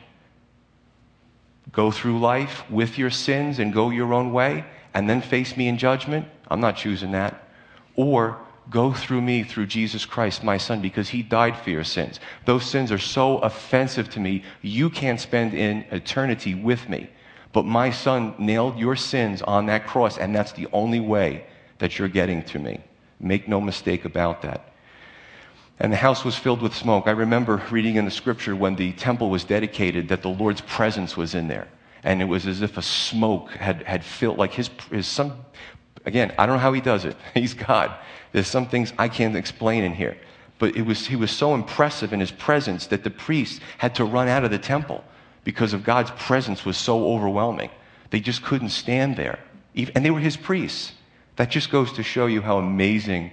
go 1.71 1.91
through 1.91 2.19
life 2.19 2.69
with 2.69 2.97
your 2.97 3.09
sins 3.09 3.59
and 3.59 3.73
go 3.73 3.89
your 3.89 4.13
own 4.13 4.31
way 4.31 4.65
and 4.93 5.09
then 5.09 5.21
face 5.21 5.55
me 5.55 5.67
in 5.67 5.77
judgment. 5.77 6.27
I'm 6.49 6.59
not 6.59 6.77
choosing 6.77 7.11
that. 7.11 7.47
Or 7.95 8.37
go 8.69 8.93
through 8.93 9.21
me 9.21 9.43
through 9.43 9.67
Jesus 9.67 10.05
Christ, 10.05 10.43
my 10.43 10.57
son, 10.57 10.81
because 10.81 11.09
he 11.09 11.21
died 11.21 11.57
for 11.57 11.69
your 11.69 11.83
sins. 11.83 12.19
Those 12.45 12.65
sins 12.65 12.91
are 12.91 12.97
so 12.97 13.37
offensive 13.39 14.09
to 14.11 14.19
me, 14.19 14.43
you 14.61 14.89
can't 14.89 15.19
spend 15.19 15.53
in 15.53 15.85
eternity 15.91 16.55
with 16.55 16.87
me. 16.89 17.09
But 17.53 17.65
my 17.65 17.91
son 17.91 18.33
nailed 18.37 18.77
your 18.77 18.95
sins 18.95 19.41
on 19.41 19.65
that 19.65 19.85
cross, 19.85 20.17
and 20.17 20.33
that's 20.33 20.53
the 20.53 20.67
only 20.71 21.01
way 21.01 21.45
that 21.79 21.99
you're 21.99 22.07
getting 22.07 22.43
to 22.43 22.59
me. 22.59 22.79
Make 23.19 23.47
no 23.47 23.59
mistake 23.59 24.05
about 24.05 24.41
that 24.43 24.70
and 25.81 25.91
the 25.91 25.97
house 25.97 26.23
was 26.23 26.35
filled 26.35 26.61
with 26.61 26.75
smoke. 26.75 27.07
I 27.07 27.11
remember 27.11 27.59
reading 27.71 27.95
in 27.95 28.05
the 28.05 28.11
scripture 28.11 28.55
when 28.55 28.75
the 28.75 28.93
temple 28.93 29.31
was 29.31 29.43
dedicated 29.43 30.09
that 30.09 30.21
the 30.21 30.29
Lord's 30.29 30.61
presence 30.61 31.17
was 31.17 31.33
in 31.33 31.47
there. 31.47 31.67
And 32.03 32.21
it 32.21 32.25
was 32.25 32.45
as 32.45 32.61
if 32.61 32.77
a 32.77 32.83
smoke 32.83 33.49
had, 33.49 33.81
had 33.81 34.05
filled, 34.05 34.37
like 34.37 34.53
his, 34.53 34.69
his 34.91 35.07
some, 35.07 35.43
again, 36.05 36.35
I 36.37 36.45
don't 36.45 36.57
know 36.57 36.61
how 36.61 36.71
he 36.73 36.81
does 36.81 37.03
it. 37.03 37.17
He's 37.33 37.55
God. 37.55 37.95
There's 38.31 38.47
some 38.47 38.67
things 38.67 38.93
I 38.99 39.09
can't 39.09 39.35
explain 39.35 39.83
in 39.83 39.95
here. 39.95 40.15
But 40.59 40.77
it 40.77 40.83
was, 40.83 41.07
he 41.07 41.15
was 41.15 41.31
so 41.31 41.55
impressive 41.55 42.13
in 42.13 42.19
his 42.19 42.31
presence 42.31 42.85
that 42.87 43.03
the 43.03 43.09
priests 43.09 43.59
had 43.79 43.95
to 43.95 44.05
run 44.05 44.27
out 44.27 44.43
of 44.43 44.51
the 44.51 44.59
temple 44.59 45.03
because 45.43 45.73
of 45.73 45.83
God's 45.83 46.11
presence 46.11 46.63
was 46.63 46.77
so 46.77 47.07
overwhelming. 47.07 47.71
They 48.11 48.19
just 48.19 48.43
couldn't 48.43 48.69
stand 48.69 49.15
there. 49.15 49.39
And 49.75 50.05
they 50.05 50.11
were 50.11 50.19
his 50.19 50.37
priests. 50.37 50.91
That 51.37 51.49
just 51.49 51.71
goes 51.71 51.91
to 51.93 52.03
show 52.03 52.27
you 52.27 52.43
how 52.43 52.59
amazing 52.59 53.31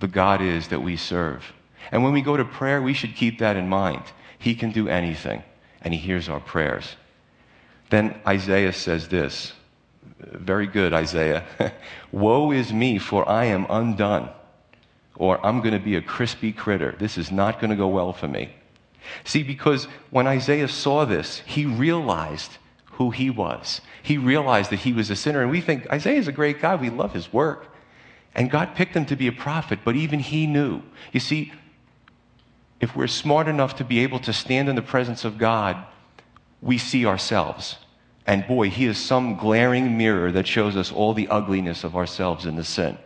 the 0.00 0.08
God 0.08 0.42
is 0.42 0.68
that 0.68 0.82
we 0.82 0.98
serve. 0.98 1.54
And 1.92 2.02
when 2.02 2.12
we 2.12 2.22
go 2.22 2.36
to 2.36 2.44
prayer, 2.44 2.82
we 2.82 2.94
should 2.94 3.14
keep 3.14 3.38
that 3.38 3.56
in 3.56 3.68
mind. 3.68 4.02
He 4.38 4.54
can 4.54 4.70
do 4.70 4.88
anything, 4.88 5.42
and 5.82 5.94
He 5.94 6.00
hears 6.00 6.28
our 6.28 6.40
prayers. 6.40 6.96
Then 7.90 8.20
Isaiah 8.26 8.72
says 8.72 9.08
this 9.08 9.52
very 10.18 10.66
good, 10.66 10.92
Isaiah. 10.92 11.44
Woe 12.12 12.50
is 12.50 12.72
me, 12.72 12.98
for 12.98 13.28
I 13.28 13.46
am 13.46 13.66
undone. 13.68 14.30
Or 15.16 15.44
I'm 15.44 15.60
going 15.60 15.74
to 15.74 15.80
be 15.80 15.96
a 15.96 16.02
crispy 16.02 16.52
critter. 16.52 16.94
This 16.98 17.18
is 17.18 17.30
not 17.30 17.60
going 17.60 17.70
to 17.70 17.76
go 17.76 17.88
well 17.88 18.12
for 18.12 18.28
me. 18.28 18.54
See, 19.24 19.42
because 19.42 19.84
when 20.10 20.26
Isaiah 20.26 20.68
saw 20.68 21.04
this, 21.04 21.40
he 21.46 21.64
realized 21.64 22.58
who 22.92 23.10
he 23.10 23.30
was. 23.30 23.80
He 24.02 24.18
realized 24.18 24.70
that 24.70 24.80
he 24.80 24.92
was 24.92 25.10
a 25.10 25.16
sinner. 25.16 25.42
And 25.42 25.50
we 25.50 25.60
think 25.60 25.90
Isaiah's 25.90 26.28
a 26.28 26.32
great 26.32 26.60
guy. 26.60 26.74
We 26.76 26.90
love 26.90 27.12
his 27.12 27.32
work. 27.32 27.74
And 28.34 28.50
God 28.50 28.74
picked 28.74 28.94
him 28.94 29.06
to 29.06 29.16
be 29.16 29.28
a 29.28 29.32
prophet, 29.32 29.80
but 29.84 29.96
even 29.96 30.18
he 30.18 30.46
knew. 30.46 30.82
You 31.12 31.20
see, 31.20 31.52
if 32.80 32.94
we're 32.94 33.06
smart 33.06 33.48
enough 33.48 33.76
to 33.76 33.84
be 33.84 34.00
able 34.00 34.18
to 34.20 34.32
stand 34.32 34.68
in 34.68 34.76
the 34.76 34.82
presence 34.82 35.24
of 35.24 35.38
God, 35.38 35.76
we 36.60 36.78
see 36.78 37.06
ourselves. 37.06 37.76
And 38.26 38.46
boy, 38.46 38.70
He 38.70 38.86
is 38.86 38.98
some 38.98 39.36
glaring 39.36 39.96
mirror 39.96 40.32
that 40.32 40.46
shows 40.46 40.76
us 40.76 40.92
all 40.92 41.14
the 41.14 41.28
ugliness 41.28 41.84
of 41.84 41.96
ourselves 41.96 42.44
in 42.44 42.56
the 42.56 42.64
sin. 42.64 42.98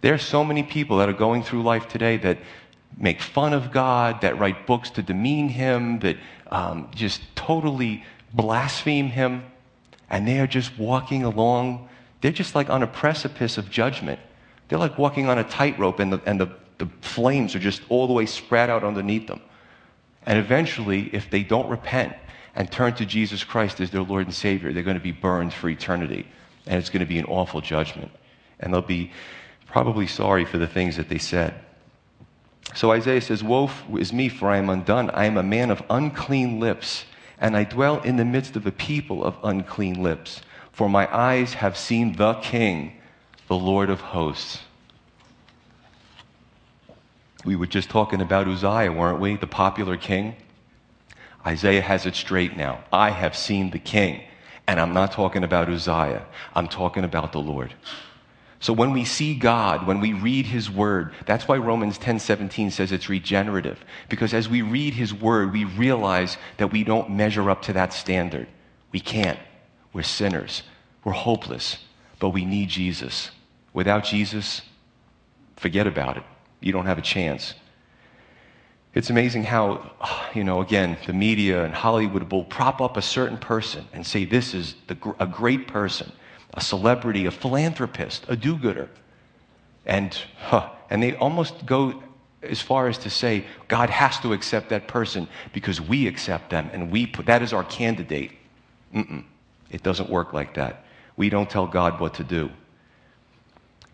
There 0.00 0.14
are 0.14 0.18
so 0.18 0.44
many 0.44 0.62
people 0.62 0.98
that 0.98 1.08
are 1.08 1.14
going 1.14 1.42
through 1.42 1.64
life 1.64 1.88
today 1.88 2.16
that 2.18 2.38
make 2.96 3.20
fun 3.20 3.52
of 3.52 3.72
God, 3.72 4.20
that 4.20 4.38
write 4.38 4.66
books 4.66 4.90
to 4.90 5.02
demean 5.02 5.48
Him, 5.48 5.98
that 6.00 6.16
um, 6.50 6.88
just 6.94 7.20
totally 7.34 8.04
blaspheme 8.32 9.08
Him, 9.08 9.44
and 10.08 10.26
they 10.26 10.38
are 10.38 10.46
just 10.46 10.78
walking 10.78 11.24
along. 11.24 11.88
They're 12.20 12.32
just 12.32 12.54
like 12.54 12.70
on 12.70 12.82
a 12.82 12.86
precipice 12.86 13.58
of 13.58 13.70
judgment. 13.70 14.20
They're 14.68 14.78
like 14.78 14.98
walking 14.98 15.28
on 15.28 15.38
a 15.38 15.44
tightrope, 15.44 15.98
and 15.98 16.12
the, 16.12 16.20
and 16.24 16.40
the 16.40 16.48
the 16.78 16.86
flames 17.00 17.54
are 17.54 17.60
just 17.60 17.82
all 17.88 18.06
the 18.06 18.12
way 18.12 18.26
spread 18.26 18.70
out 18.70 18.84
underneath 18.84 19.26
them. 19.26 19.40
And 20.24 20.38
eventually, 20.38 21.10
if 21.12 21.30
they 21.30 21.42
don't 21.42 21.68
repent 21.68 22.14
and 22.54 22.70
turn 22.70 22.94
to 22.94 23.06
Jesus 23.06 23.44
Christ 23.44 23.80
as 23.80 23.90
their 23.90 24.02
Lord 24.02 24.26
and 24.26 24.34
Savior, 24.34 24.72
they're 24.72 24.82
going 24.82 24.98
to 24.98 25.02
be 25.02 25.12
burned 25.12 25.52
for 25.52 25.68
eternity. 25.68 26.26
And 26.66 26.76
it's 26.76 26.90
going 26.90 27.00
to 27.00 27.06
be 27.06 27.18
an 27.18 27.24
awful 27.24 27.60
judgment. 27.60 28.10
And 28.60 28.72
they'll 28.72 28.82
be 28.82 29.12
probably 29.66 30.06
sorry 30.06 30.44
for 30.44 30.58
the 30.58 30.66
things 30.66 30.96
that 30.96 31.08
they 31.08 31.18
said. 31.18 31.54
So 32.74 32.92
Isaiah 32.92 33.20
says, 33.20 33.42
Woe 33.42 33.70
is 33.96 34.12
me, 34.12 34.28
for 34.28 34.48
I 34.48 34.58
am 34.58 34.68
undone. 34.68 35.10
I 35.10 35.24
am 35.24 35.36
a 35.36 35.42
man 35.42 35.70
of 35.70 35.82
unclean 35.88 36.60
lips, 36.60 37.04
and 37.40 37.56
I 37.56 37.64
dwell 37.64 38.00
in 38.02 38.16
the 38.16 38.24
midst 38.24 38.56
of 38.56 38.66
a 38.66 38.72
people 38.72 39.24
of 39.24 39.36
unclean 39.42 40.02
lips. 40.02 40.42
For 40.72 40.88
my 40.88 41.12
eyes 41.14 41.54
have 41.54 41.76
seen 41.76 42.14
the 42.16 42.34
King, 42.34 43.00
the 43.48 43.56
Lord 43.56 43.90
of 43.90 44.00
hosts. 44.00 44.60
We 47.44 47.56
were 47.56 47.66
just 47.66 47.88
talking 47.88 48.20
about 48.20 48.48
Uzziah, 48.48 48.92
weren't 48.92 49.20
we? 49.20 49.36
The 49.36 49.46
popular 49.46 49.96
king. 49.96 50.36
Isaiah 51.46 51.80
has 51.80 52.04
it 52.04 52.14
straight 52.14 52.56
now. 52.56 52.84
I 52.92 53.10
have 53.10 53.36
seen 53.36 53.70
the 53.70 53.78
king. 53.78 54.22
And 54.66 54.78
I'm 54.78 54.92
not 54.92 55.12
talking 55.12 55.44
about 55.44 55.70
Uzziah, 55.70 56.26
I'm 56.54 56.68
talking 56.68 57.04
about 57.04 57.32
the 57.32 57.40
Lord. 57.40 57.72
So 58.60 58.72
when 58.72 58.92
we 58.92 59.04
see 59.04 59.36
God, 59.36 59.86
when 59.86 60.00
we 60.00 60.12
read 60.12 60.46
his 60.46 60.68
word, 60.68 61.14
that's 61.26 61.46
why 61.46 61.56
Romans 61.58 61.96
10:17 61.96 62.72
says 62.72 62.90
it's 62.90 63.08
regenerative 63.08 63.78
because 64.08 64.34
as 64.34 64.48
we 64.48 64.62
read 64.62 64.94
his 64.94 65.14
word, 65.14 65.52
we 65.52 65.64
realize 65.64 66.36
that 66.56 66.72
we 66.72 66.82
don't 66.82 67.08
measure 67.08 67.48
up 67.50 67.62
to 67.62 67.72
that 67.74 67.92
standard. 67.92 68.48
We 68.90 68.98
can't. 68.98 69.38
We're 69.92 70.02
sinners. 70.02 70.64
We're 71.04 71.12
hopeless, 71.12 71.78
but 72.18 72.30
we 72.30 72.44
need 72.44 72.68
Jesus. 72.68 73.30
Without 73.72 74.02
Jesus, 74.02 74.62
forget 75.56 75.86
about 75.86 76.16
it 76.16 76.24
you 76.60 76.72
don't 76.72 76.86
have 76.86 76.98
a 76.98 77.02
chance. 77.02 77.54
It's 78.94 79.10
amazing 79.10 79.44
how, 79.44 79.92
you 80.34 80.44
know, 80.44 80.60
again, 80.60 80.96
the 81.06 81.12
media 81.12 81.64
and 81.64 81.74
Hollywood 81.74 82.32
will 82.32 82.44
prop 82.44 82.80
up 82.80 82.96
a 82.96 83.02
certain 83.02 83.38
person 83.38 83.86
and 83.92 84.04
say 84.06 84.24
this 84.24 84.54
is 84.54 84.74
the, 84.86 84.96
a 85.20 85.26
great 85.26 85.68
person, 85.68 86.10
a 86.54 86.60
celebrity, 86.60 87.26
a 87.26 87.30
philanthropist, 87.30 88.24
a 88.28 88.36
do 88.36 88.56
gooder. 88.56 88.88
And, 89.86 90.18
huh, 90.38 90.70
and 90.90 91.02
they 91.02 91.14
almost 91.16 91.64
go 91.64 92.02
as 92.42 92.60
far 92.60 92.88
as 92.88 92.98
to 92.98 93.10
say 93.10 93.44
God 93.68 93.90
has 93.90 94.18
to 94.20 94.32
accept 94.32 94.70
that 94.70 94.88
person 94.88 95.28
because 95.52 95.80
we 95.80 96.06
accept 96.06 96.50
them 96.50 96.70
and 96.72 96.90
we 96.90 97.06
put, 97.06 97.26
that 97.26 97.42
is 97.42 97.52
our 97.52 97.64
candidate. 97.64 98.32
Mm-mm, 98.94 99.24
it 99.70 99.82
doesn't 99.82 100.08
work 100.08 100.32
like 100.32 100.54
that. 100.54 100.84
We 101.16 101.30
don't 101.30 101.50
tell 101.50 101.66
God 101.66 102.00
what 102.00 102.14
to 102.14 102.24
do. 102.24 102.50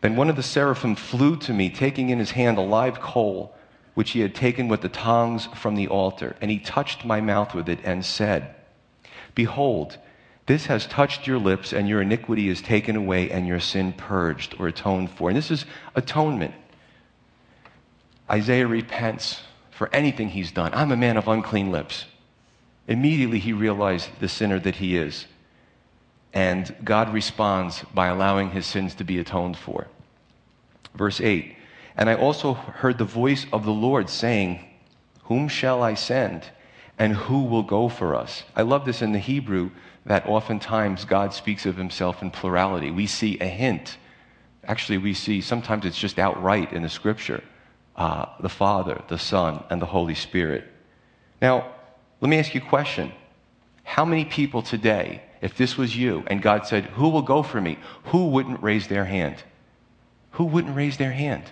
Then 0.04 0.16
one 0.16 0.28
of 0.28 0.36
the 0.36 0.42
seraphim 0.42 0.96
flew 0.96 1.34
to 1.38 1.54
me, 1.54 1.70
taking 1.70 2.10
in 2.10 2.18
his 2.18 2.32
hand 2.32 2.58
a 2.58 2.60
live 2.60 3.00
coal 3.00 3.56
which 3.94 4.10
he 4.10 4.20
had 4.20 4.34
taken 4.34 4.68
with 4.68 4.82
the 4.82 4.90
tongs 4.90 5.46
from 5.54 5.76
the 5.76 5.88
altar. 5.88 6.36
And 6.42 6.50
he 6.50 6.58
touched 6.58 7.06
my 7.06 7.22
mouth 7.22 7.54
with 7.54 7.70
it 7.70 7.78
and 7.84 8.04
said, 8.04 8.54
Behold, 9.34 9.96
this 10.44 10.66
has 10.66 10.86
touched 10.86 11.26
your 11.26 11.38
lips, 11.38 11.72
and 11.72 11.88
your 11.88 12.02
iniquity 12.02 12.50
is 12.50 12.60
taken 12.60 12.96
away, 12.96 13.30
and 13.30 13.46
your 13.46 13.60
sin 13.60 13.94
purged 13.94 14.54
or 14.58 14.68
atoned 14.68 15.10
for. 15.10 15.30
And 15.30 15.38
this 15.38 15.50
is 15.50 15.64
atonement. 15.94 16.52
Isaiah 18.30 18.66
repents 18.66 19.40
for 19.70 19.88
anything 19.90 20.28
he's 20.28 20.52
done. 20.52 20.74
I'm 20.74 20.92
a 20.92 20.98
man 20.98 21.16
of 21.16 21.28
unclean 21.28 21.72
lips. 21.72 22.04
Immediately 22.88 23.38
he 23.38 23.54
realized 23.54 24.10
the 24.20 24.28
sinner 24.28 24.58
that 24.60 24.76
he 24.76 24.98
is. 24.98 25.24
And 26.34 26.74
God 26.84 27.14
responds 27.14 27.82
by 27.94 28.08
allowing 28.08 28.50
his 28.50 28.66
sins 28.66 28.94
to 28.96 29.04
be 29.04 29.18
atoned 29.18 29.56
for. 29.56 29.86
Verse 30.94 31.20
8 31.20 31.56
And 31.96 32.10
I 32.10 32.14
also 32.14 32.52
heard 32.52 32.98
the 32.98 33.04
voice 33.04 33.46
of 33.52 33.64
the 33.64 33.72
Lord 33.72 34.10
saying, 34.10 34.62
Whom 35.24 35.48
shall 35.48 35.82
I 35.82 35.94
send? 35.94 36.44
And 36.98 37.14
who 37.14 37.44
will 37.44 37.62
go 37.62 37.88
for 37.88 38.14
us? 38.14 38.44
I 38.54 38.62
love 38.62 38.84
this 38.84 39.02
in 39.02 39.12
the 39.12 39.18
Hebrew 39.18 39.70
that 40.06 40.26
oftentimes 40.26 41.04
God 41.04 41.32
speaks 41.32 41.66
of 41.66 41.76
himself 41.76 42.22
in 42.22 42.30
plurality. 42.30 42.90
We 42.90 43.06
see 43.06 43.38
a 43.38 43.46
hint. 43.46 43.96
Actually, 44.64 44.98
we 44.98 45.14
see 45.14 45.40
sometimes 45.40 45.86
it's 45.86 45.98
just 45.98 46.18
outright 46.18 46.72
in 46.72 46.82
the 46.82 46.88
scripture 46.88 47.42
uh, 47.96 48.26
the 48.40 48.48
Father, 48.48 49.02
the 49.08 49.18
Son, 49.18 49.62
and 49.70 49.80
the 49.80 49.86
Holy 49.86 50.14
Spirit. 50.14 50.64
Now, 51.40 51.72
let 52.20 52.28
me 52.28 52.38
ask 52.38 52.54
you 52.54 52.60
a 52.60 52.68
question. 52.68 53.12
How 53.84 54.04
many 54.04 54.24
people 54.24 54.62
today, 54.62 55.22
if 55.44 55.58
this 55.58 55.76
was 55.76 55.94
you 55.94 56.24
and 56.26 56.40
God 56.40 56.66
said, 56.66 56.84
Who 56.84 57.10
will 57.10 57.20
go 57.20 57.42
for 57.42 57.60
me? 57.60 57.78
Who 58.04 58.28
wouldn't 58.28 58.62
raise 58.62 58.88
their 58.88 59.04
hand? 59.04 59.36
Who 60.32 60.44
wouldn't 60.44 60.74
raise 60.74 60.96
their 60.96 61.12
hand? 61.12 61.44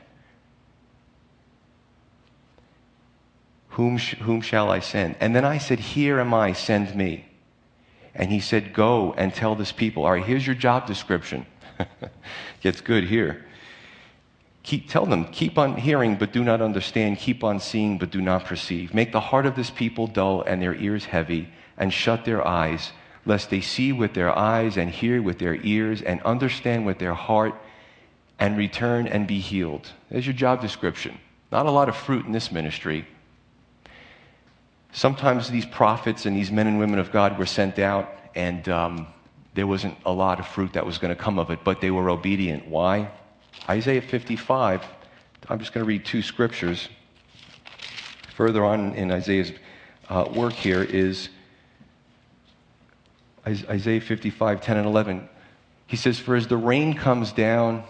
Whom, 3.68 3.98
sh- 3.98 4.14
whom 4.14 4.40
shall 4.40 4.70
I 4.70 4.80
send? 4.80 5.16
And 5.20 5.36
then 5.36 5.44
I 5.44 5.58
said, 5.58 5.78
Here 5.78 6.18
am 6.20 6.32
I, 6.32 6.54
send 6.54 6.94
me. 6.96 7.26
And 8.14 8.30
he 8.30 8.40
said, 8.40 8.72
Go 8.72 9.12
and 9.18 9.34
tell 9.34 9.54
this 9.54 9.72
people. 9.72 10.06
All 10.06 10.12
right, 10.12 10.24
here's 10.24 10.46
your 10.46 10.56
job 10.56 10.86
description. 10.86 11.44
Gets 12.62 12.80
good 12.80 13.04
here. 13.04 13.44
Keep, 14.62 14.88
tell 14.88 15.04
them, 15.04 15.26
keep 15.26 15.58
on 15.58 15.76
hearing 15.76 16.16
but 16.16 16.32
do 16.32 16.42
not 16.42 16.62
understand, 16.62 17.18
keep 17.18 17.44
on 17.44 17.60
seeing 17.60 17.98
but 17.98 18.10
do 18.10 18.22
not 18.22 18.46
perceive. 18.46 18.94
Make 18.94 19.12
the 19.12 19.20
heart 19.20 19.44
of 19.44 19.54
this 19.54 19.68
people 19.68 20.06
dull 20.06 20.40
and 20.40 20.62
their 20.62 20.74
ears 20.76 21.04
heavy, 21.04 21.50
and 21.76 21.92
shut 21.92 22.24
their 22.24 22.46
eyes, 22.46 22.92
lest 23.24 23.50
they 23.50 23.60
see 23.60 23.92
with 23.92 24.14
their 24.14 24.36
eyes 24.36 24.76
and 24.76 24.90
hear 24.90 25.22
with 25.22 25.38
their 25.38 25.54
ears 25.56 26.02
and 26.02 26.20
understand 26.22 26.84
with 26.84 26.98
their 26.98 27.14
heart 27.14 27.54
and 28.38 28.56
return 28.56 29.06
and 29.06 29.26
be 29.26 29.38
healed. 29.38 29.88
There's 30.10 30.26
your 30.26 30.34
job 30.34 30.60
description. 30.60 31.18
Not 31.52 31.66
a 31.66 31.70
lot 31.70 31.88
of 31.88 31.96
fruit 31.96 32.26
in 32.26 32.32
this 32.32 32.50
ministry. 32.50 33.06
Sometimes 34.92 35.50
these 35.50 35.66
prophets 35.66 36.26
and 36.26 36.36
these 36.36 36.50
men 36.50 36.66
and 36.66 36.78
women 36.78 36.98
of 36.98 37.12
God 37.12 37.38
were 37.38 37.46
sent 37.46 37.78
out, 37.78 38.12
and 38.34 38.68
um, 38.68 39.06
there 39.54 39.66
wasn't 39.66 39.96
a 40.04 40.12
lot 40.12 40.40
of 40.40 40.46
fruit 40.46 40.72
that 40.72 40.84
was 40.84 40.98
going 40.98 41.14
to 41.14 41.20
come 41.20 41.38
of 41.38 41.50
it, 41.50 41.60
but 41.62 41.80
they 41.80 41.90
were 41.90 42.10
obedient. 42.10 42.66
Why? 42.66 43.10
Isaiah 43.68 44.02
55, 44.02 44.84
I'm 45.48 45.58
just 45.58 45.72
going 45.72 45.84
to 45.84 45.88
read 45.88 46.04
two 46.04 46.22
scriptures. 46.22 46.88
Further 48.34 48.64
on 48.64 48.94
in 48.94 49.12
Isaiah's 49.12 49.52
uh, 50.08 50.28
work 50.34 50.54
here 50.54 50.82
is 50.82 51.28
Isaiah 53.46 54.00
55, 54.00 54.60
10 54.60 54.76
and 54.76 54.86
11. 54.86 55.28
He 55.86 55.96
says, 55.96 56.18
For 56.18 56.36
as 56.36 56.46
the 56.46 56.56
rain 56.56 56.94
comes 56.94 57.32
down 57.32 57.84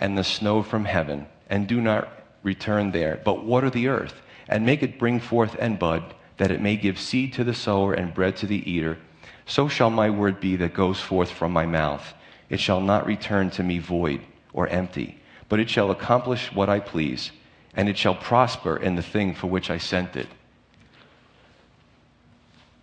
and 0.00 0.18
the 0.18 0.24
snow 0.24 0.62
from 0.62 0.84
heaven, 0.84 1.26
and 1.48 1.66
do 1.66 1.80
not 1.80 2.08
return 2.42 2.90
there, 2.90 3.20
but 3.24 3.44
water 3.44 3.70
the 3.70 3.88
earth, 3.88 4.14
and 4.48 4.66
make 4.66 4.82
it 4.82 4.98
bring 4.98 5.20
forth 5.20 5.56
and 5.58 5.78
bud, 5.78 6.14
that 6.36 6.50
it 6.50 6.60
may 6.60 6.76
give 6.76 6.98
seed 6.98 7.32
to 7.34 7.44
the 7.44 7.54
sower 7.54 7.94
and 7.94 8.14
bread 8.14 8.36
to 8.36 8.46
the 8.46 8.70
eater, 8.70 8.98
so 9.46 9.68
shall 9.68 9.90
my 9.90 10.10
word 10.10 10.40
be 10.40 10.56
that 10.56 10.74
goes 10.74 11.00
forth 11.00 11.30
from 11.30 11.52
my 11.52 11.66
mouth. 11.66 12.14
It 12.48 12.60
shall 12.60 12.80
not 12.80 13.06
return 13.06 13.50
to 13.50 13.62
me 13.62 13.78
void 13.78 14.20
or 14.52 14.68
empty, 14.68 15.20
but 15.48 15.60
it 15.60 15.70
shall 15.70 15.90
accomplish 15.90 16.52
what 16.52 16.68
I 16.68 16.80
please, 16.80 17.32
and 17.74 17.88
it 17.88 17.96
shall 17.96 18.14
prosper 18.14 18.76
in 18.76 18.94
the 18.94 19.02
thing 19.02 19.34
for 19.34 19.46
which 19.46 19.70
I 19.70 19.78
sent 19.78 20.16
it. 20.16 20.28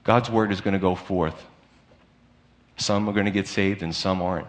God's 0.03 0.29
word 0.29 0.51
is 0.51 0.61
going 0.61 0.73
to 0.73 0.79
go 0.79 0.95
forth. 0.95 1.45
Some 2.77 3.07
are 3.07 3.13
going 3.13 3.25
to 3.25 3.31
get 3.31 3.47
saved 3.47 3.83
and 3.83 3.95
some 3.95 4.21
aren't. 4.21 4.47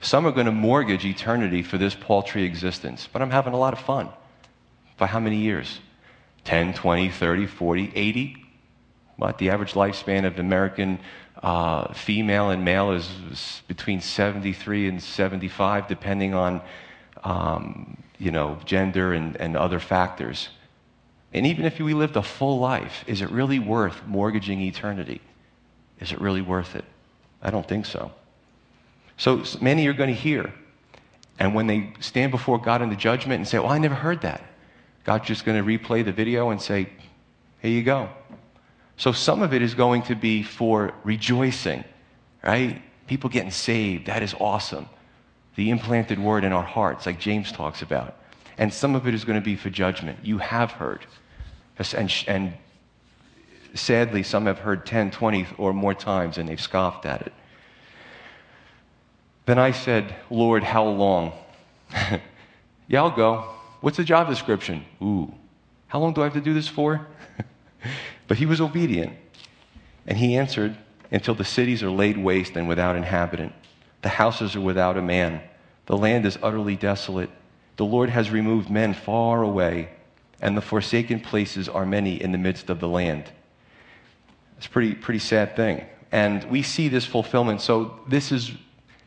Some 0.00 0.26
are 0.26 0.32
going 0.32 0.46
to 0.46 0.52
mortgage 0.52 1.04
eternity 1.04 1.62
for 1.62 1.78
this 1.78 1.94
paltry 1.94 2.44
existence, 2.44 3.08
but 3.12 3.22
I'm 3.22 3.30
having 3.30 3.52
a 3.52 3.58
lot 3.58 3.72
of 3.72 3.80
fun. 3.80 4.08
For 4.96 5.06
how 5.06 5.20
many 5.20 5.36
years? 5.36 5.80
10, 6.44 6.74
20, 6.74 7.10
30, 7.10 7.46
40, 7.46 7.92
80? 7.94 8.44
What? 9.16 9.38
The 9.38 9.50
average 9.50 9.72
lifespan 9.72 10.24
of 10.24 10.38
American 10.38 11.00
uh, 11.42 11.92
female 11.92 12.50
and 12.50 12.64
male 12.64 12.92
is, 12.92 13.62
between 13.66 14.00
73 14.00 14.88
and 14.88 15.02
75, 15.02 15.88
depending 15.88 16.34
on, 16.34 16.60
um, 17.24 17.96
you 18.18 18.30
know, 18.30 18.58
gender 18.64 19.12
and, 19.12 19.36
and 19.36 19.56
other 19.56 19.80
factors. 19.80 20.48
And 21.32 21.46
even 21.46 21.64
if 21.64 21.78
we 21.78 21.94
lived 21.94 22.16
a 22.16 22.22
full 22.22 22.58
life, 22.58 23.04
is 23.06 23.20
it 23.20 23.30
really 23.30 23.58
worth 23.58 24.06
mortgaging 24.06 24.60
eternity? 24.60 25.20
Is 26.00 26.12
it 26.12 26.20
really 26.20 26.42
worth 26.42 26.74
it? 26.74 26.84
I 27.42 27.50
don't 27.50 27.66
think 27.66 27.86
so. 27.86 28.10
So 29.16 29.44
many 29.60 29.86
are 29.86 29.92
going 29.92 30.14
to 30.14 30.20
hear. 30.20 30.52
And 31.38 31.54
when 31.54 31.66
they 31.66 31.92
stand 32.00 32.32
before 32.32 32.58
God 32.58 32.82
in 32.82 32.90
the 32.90 32.96
judgment 32.96 33.38
and 33.38 33.48
say, 33.48 33.58
Well, 33.58 33.68
I 33.68 33.78
never 33.78 33.94
heard 33.94 34.22
that, 34.22 34.42
God's 35.04 35.26
just 35.26 35.44
going 35.44 35.62
to 35.62 35.78
replay 35.78 36.04
the 36.04 36.12
video 36.12 36.50
and 36.50 36.60
say, 36.60 36.88
Here 37.60 37.70
you 37.70 37.82
go. 37.82 38.08
So 38.96 39.12
some 39.12 39.42
of 39.42 39.54
it 39.54 39.62
is 39.62 39.74
going 39.74 40.02
to 40.02 40.16
be 40.16 40.42
for 40.42 40.92
rejoicing, 41.04 41.84
right? 42.42 42.82
People 43.06 43.30
getting 43.30 43.52
saved. 43.52 44.06
That 44.06 44.22
is 44.22 44.34
awesome. 44.40 44.88
The 45.54 45.70
implanted 45.70 46.18
word 46.18 46.44
in 46.44 46.52
our 46.52 46.64
hearts, 46.64 47.06
like 47.06 47.20
James 47.20 47.52
talks 47.52 47.82
about. 47.82 48.16
And 48.58 48.74
some 48.74 48.96
of 48.96 49.06
it 49.06 49.14
is 49.14 49.24
going 49.24 49.38
to 49.38 49.44
be 49.44 49.54
for 49.54 49.70
judgment. 49.70 50.18
You 50.24 50.38
have 50.38 50.72
heard. 50.72 51.06
And, 51.78 52.12
and 52.26 52.54
sadly, 53.78 54.22
some 54.22 54.46
have 54.46 54.58
heard 54.58 54.84
10, 54.86 55.10
20, 55.10 55.46
or 55.58 55.72
more 55.72 55.94
times 55.94 56.38
and 56.38 56.48
they've 56.48 56.60
scoffed 56.60 57.06
at 57.06 57.22
it. 57.22 57.32
Then 59.46 59.58
I 59.58 59.70
said, 59.70 60.14
Lord, 60.30 60.62
how 60.62 60.84
long? 60.84 61.32
yeah, 62.88 63.02
I'll 63.02 63.10
go. 63.10 63.48
What's 63.80 63.96
the 63.96 64.04
job 64.04 64.28
description? 64.28 64.84
Ooh, 65.02 65.32
how 65.86 66.00
long 66.00 66.12
do 66.12 66.20
I 66.20 66.24
have 66.24 66.34
to 66.34 66.40
do 66.40 66.54
this 66.54 66.68
for? 66.68 67.06
But 68.28 68.36
he 68.36 68.46
was 68.46 68.60
obedient. 68.60 69.14
And 70.06 70.16
he 70.16 70.36
answered, 70.36 70.76
Until 71.10 71.34
the 71.34 71.44
cities 71.44 71.82
are 71.82 71.90
laid 71.90 72.18
waste 72.18 72.56
and 72.56 72.68
without 72.68 72.94
inhabitant, 72.94 73.54
the 74.02 74.10
houses 74.10 74.54
are 74.54 74.60
without 74.60 74.96
a 74.96 75.02
man, 75.02 75.40
the 75.86 75.96
land 75.96 76.26
is 76.26 76.38
utterly 76.42 76.76
desolate. 76.76 77.30
The 77.76 77.84
Lord 77.84 78.10
has 78.10 78.30
removed 78.30 78.70
men 78.70 78.92
far 78.94 79.42
away, 79.42 79.88
and 80.40 80.56
the 80.56 80.60
forsaken 80.60 81.20
places 81.20 81.68
are 81.68 81.86
many 81.86 82.20
in 82.22 82.32
the 82.32 82.38
midst 82.38 82.68
of 82.70 82.80
the 82.80 82.88
land. 82.88 83.24
It's 84.58 84.66
a 84.66 84.70
pretty, 84.70 84.94
pretty 84.94 85.20
sad 85.20 85.56
thing. 85.56 85.84
And 86.10 86.42
we 86.44 86.62
see 86.62 86.88
this 86.88 87.04
fulfillment. 87.04 87.60
So, 87.60 88.00
this 88.08 88.32
is 88.32 88.52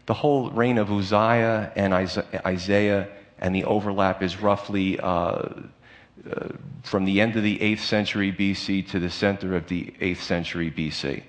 the 0.06 0.14
whole 0.14 0.50
reign 0.50 0.78
of 0.78 0.92
Uzziah 0.92 1.72
and 1.76 1.94
Isaiah, 1.94 3.10
and 3.40 3.54
the 3.54 3.66
overlap 3.66 4.24
is 4.24 4.42
roughly 4.42 5.00
uh, 5.00 5.04
uh, 5.06 6.50
from 6.84 7.06
the 7.06 7.20
end 7.20 7.36
of 7.36 7.44
the 7.44 7.58
8th 7.60 7.80
century 7.80 8.32
BC 8.32 8.88
to 8.92 9.00
the 9.00 9.10
center 9.10 9.56
of 9.56 9.68
the 9.68 9.94
8th 10.00 10.22
century 10.22 10.72
BC. 10.72 11.24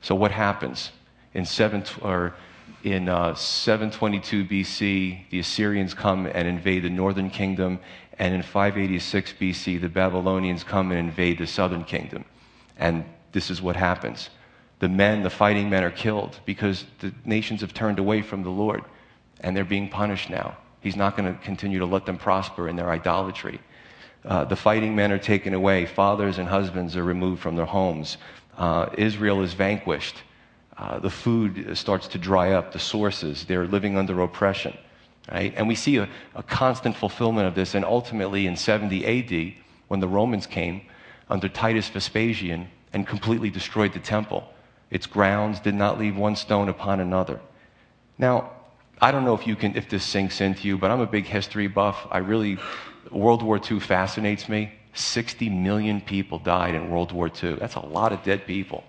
So 0.00 0.14
what 0.14 0.30
happens? 0.30 0.92
In, 1.32 1.44
seven, 1.44 1.82
or 2.02 2.34
in 2.84 3.08
uh, 3.08 3.34
722 3.34 4.44
BC, 4.44 5.30
the 5.30 5.38
Assyrians 5.40 5.94
come 5.94 6.26
and 6.26 6.46
invade 6.46 6.84
the 6.84 6.90
northern 6.90 7.30
kingdom, 7.30 7.80
and 8.18 8.34
in 8.34 8.42
586 8.42 9.34
BC, 9.40 9.80
the 9.80 9.88
Babylonians 9.88 10.62
come 10.62 10.92
and 10.92 11.00
invade 11.00 11.38
the 11.38 11.46
southern 11.46 11.84
kingdom. 11.84 12.24
And 12.76 13.04
this 13.34 13.50
is 13.50 13.60
what 13.60 13.76
happens. 13.76 14.30
The 14.78 14.88
men, 14.88 15.22
the 15.22 15.30
fighting 15.30 15.68
men, 15.68 15.84
are 15.84 15.90
killed 15.90 16.40
because 16.46 16.86
the 17.00 17.12
nations 17.24 17.60
have 17.60 17.74
turned 17.74 17.98
away 17.98 18.22
from 18.22 18.42
the 18.42 18.50
Lord, 18.50 18.82
and 19.40 19.54
they're 19.54 19.64
being 19.64 19.90
punished 19.90 20.30
now. 20.30 20.56
He's 20.80 20.96
not 20.96 21.16
going 21.16 21.32
to 21.32 21.38
continue 21.42 21.80
to 21.80 21.86
let 21.86 22.06
them 22.06 22.16
prosper 22.16 22.68
in 22.68 22.76
their 22.76 22.90
idolatry. 22.90 23.60
Uh, 24.24 24.44
the 24.44 24.56
fighting 24.56 24.94
men 24.94 25.12
are 25.12 25.18
taken 25.18 25.52
away. 25.52 25.84
Fathers 25.84 26.38
and 26.38 26.48
husbands 26.48 26.96
are 26.96 27.04
removed 27.04 27.42
from 27.42 27.56
their 27.56 27.66
homes. 27.66 28.16
Uh, 28.56 28.88
Israel 28.96 29.42
is 29.42 29.52
vanquished. 29.52 30.16
Uh, 30.76 30.98
the 30.98 31.10
food 31.10 31.76
starts 31.76 32.08
to 32.08 32.18
dry 32.18 32.52
up, 32.52 32.72
the 32.72 32.78
sources. 32.78 33.44
They're 33.44 33.66
living 33.66 33.96
under 33.96 34.20
oppression. 34.22 34.76
Right? 35.30 35.52
And 35.56 35.68
we 35.68 35.74
see 35.74 35.96
a, 35.96 36.08
a 36.34 36.42
constant 36.42 36.96
fulfillment 36.96 37.48
of 37.48 37.54
this. 37.54 37.74
And 37.74 37.84
ultimately, 37.84 38.46
in 38.46 38.56
70 38.56 39.04
AD, 39.06 39.54
when 39.88 40.00
the 40.00 40.08
Romans 40.08 40.46
came 40.46 40.82
under 41.28 41.48
Titus 41.48 41.88
Vespasian 41.88 42.68
and 42.94 43.06
completely 43.06 43.50
destroyed 43.50 43.92
the 43.92 43.98
temple, 43.98 44.48
its 44.90 45.06
grounds 45.06 45.60
did 45.60 45.74
not 45.74 45.98
leave 45.98 46.16
one 46.16 46.36
stone 46.36 46.68
upon 46.68 47.00
another. 47.00 47.40
Now, 48.16 48.52
I 49.02 49.10
don't 49.10 49.24
know 49.24 49.34
if 49.34 49.46
you 49.46 49.56
can, 49.56 49.76
if 49.76 49.90
this 49.90 50.04
sinks 50.04 50.40
into 50.40 50.68
you, 50.68 50.78
but 50.78 50.90
I'm 50.90 51.00
a 51.00 51.06
big 51.06 51.26
history 51.26 51.66
buff. 51.66 52.06
I 52.10 52.18
really 52.18 52.58
World 53.10 53.42
War 53.42 53.60
II 53.70 53.80
fascinates 53.80 54.48
me. 54.48 54.72
60 54.94 55.50
million 55.50 56.00
people 56.00 56.38
died 56.38 56.76
in 56.76 56.88
World 56.90 57.10
War 57.10 57.28
II. 57.28 57.54
That's 57.54 57.74
a 57.74 57.80
lot 57.80 58.12
of 58.12 58.22
dead 58.22 58.46
people. 58.46 58.84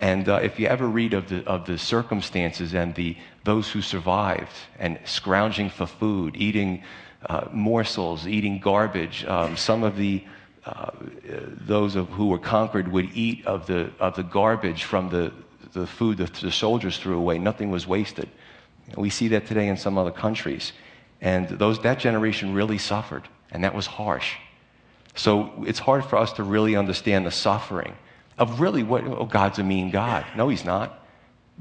And 0.00 0.28
uh, 0.28 0.36
if 0.36 0.58
you 0.58 0.66
ever 0.66 0.86
read 0.86 1.12
of 1.12 1.28
the, 1.28 1.44
of 1.44 1.66
the 1.66 1.76
circumstances 1.76 2.72
and 2.72 2.94
the, 2.94 3.16
those 3.44 3.68
who 3.70 3.82
survived 3.82 4.52
and 4.78 4.98
scrounging 5.04 5.68
for 5.70 5.86
food, 5.86 6.36
eating 6.36 6.82
uh, 7.26 7.48
morsels, 7.52 8.26
eating 8.26 8.58
garbage, 8.60 9.24
um, 9.26 9.56
some 9.56 9.82
of 9.82 9.96
the 9.96 10.24
those 11.66 11.96
of, 11.96 12.08
who 12.08 12.26
were 12.26 12.38
conquered 12.38 12.88
would 12.88 13.10
eat 13.14 13.46
of 13.46 13.66
the, 13.66 13.90
of 14.00 14.16
the 14.16 14.22
garbage 14.22 14.84
from 14.84 15.08
the, 15.08 15.32
the 15.72 15.86
food 15.86 16.18
that 16.18 16.34
the 16.34 16.50
soldiers 16.50 16.98
threw 16.98 17.16
away. 17.16 17.38
Nothing 17.38 17.70
was 17.70 17.86
wasted. 17.86 18.28
We 18.96 19.10
see 19.10 19.28
that 19.28 19.46
today 19.46 19.68
in 19.68 19.76
some 19.76 19.98
other 19.98 20.10
countries. 20.10 20.72
And 21.20 21.48
those, 21.48 21.80
that 21.82 21.98
generation 21.98 22.54
really 22.54 22.78
suffered, 22.78 23.28
and 23.50 23.64
that 23.64 23.74
was 23.74 23.86
harsh. 23.86 24.36
So 25.14 25.64
it's 25.66 25.80
hard 25.80 26.04
for 26.04 26.16
us 26.16 26.32
to 26.34 26.42
really 26.42 26.76
understand 26.76 27.26
the 27.26 27.30
suffering 27.30 27.96
of 28.38 28.60
really 28.60 28.84
what, 28.84 29.04
oh, 29.04 29.24
God's 29.24 29.58
a 29.58 29.64
mean 29.64 29.90
God. 29.90 30.24
No, 30.36 30.48
He's 30.48 30.64
not. 30.64 31.04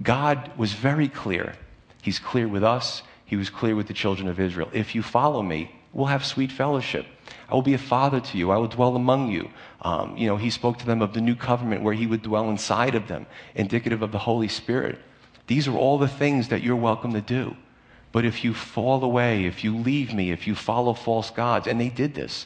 God 0.02 0.52
was 0.58 0.74
very 0.74 1.08
clear. 1.08 1.56
He's 2.04 2.20
clear 2.20 2.48
with 2.48 2.64
us, 2.64 3.02
He 3.26 3.36
was 3.36 3.50
clear 3.50 3.76
with 3.76 3.88
the 3.88 3.94
children 3.94 4.28
of 4.28 4.40
Israel. 4.40 4.70
If 4.74 4.94
you 4.94 5.02
follow 5.02 5.42
me, 5.42 5.72
we'll 5.94 6.08
have 6.08 6.26
sweet 6.26 6.52
fellowship. 6.52 7.06
I 7.50 7.54
will 7.54 7.62
be 7.62 7.74
a 7.74 7.80
father 7.80 8.20
to 8.20 8.38
you. 8.38 8.52
I 8.52 8.58
will 8.58 8.68
dwell 8.68 8.96
among 8.96 9.32
you. 9.32 9.50
Um, 9.82 10.18
you 10.18 10.28
know, 10.28 10.38
he 10.38 10.50
spoke 10.50 10.78
to 10.80 10.86
them 10.86 11.02
of 11.02 11.14
the 11.14 11.22
new 11.22 11.36
covenant 11.36 11.84
where 11.84 11.94
he 11.94 12.08
would 12.08 12.22
dwell 12.22 12.50
inside 12.50 12.96
of 12.96 13.08
them, 13.08 13.26
indicative 13.56 14.02
of 14.02 14.12
the 14.12 14.20
Holy 14.20 14.48
Spirit. 14.48 15.00
These 15.48 15.68
are 15.68 15.76
all 15.76 15.98
the 15.98 16.08
things 16.08 16.50
that 16.50 16.62
you're 16.62 16.76
welcome 16.76 17.14
to 17.14 17.22
do. 17.22 17.56
But 18.12 18.26
if 18.26 18.44
you 18.44 18.54
fall 18.54 19.04
away, 19.04 19.46
if 19.46 19.64
you 19.64 19.78
leave 19.78 20.14
me, 20.14 20.32
if 20.32 20.48
you 20.48 20.56
follow 20.56 20.94
false 20.94 21.30
gods, 21.30 21.68
and 21.68 21.80
they 21.80 21.90
did 21.90 22.16
this, 22.16 22.46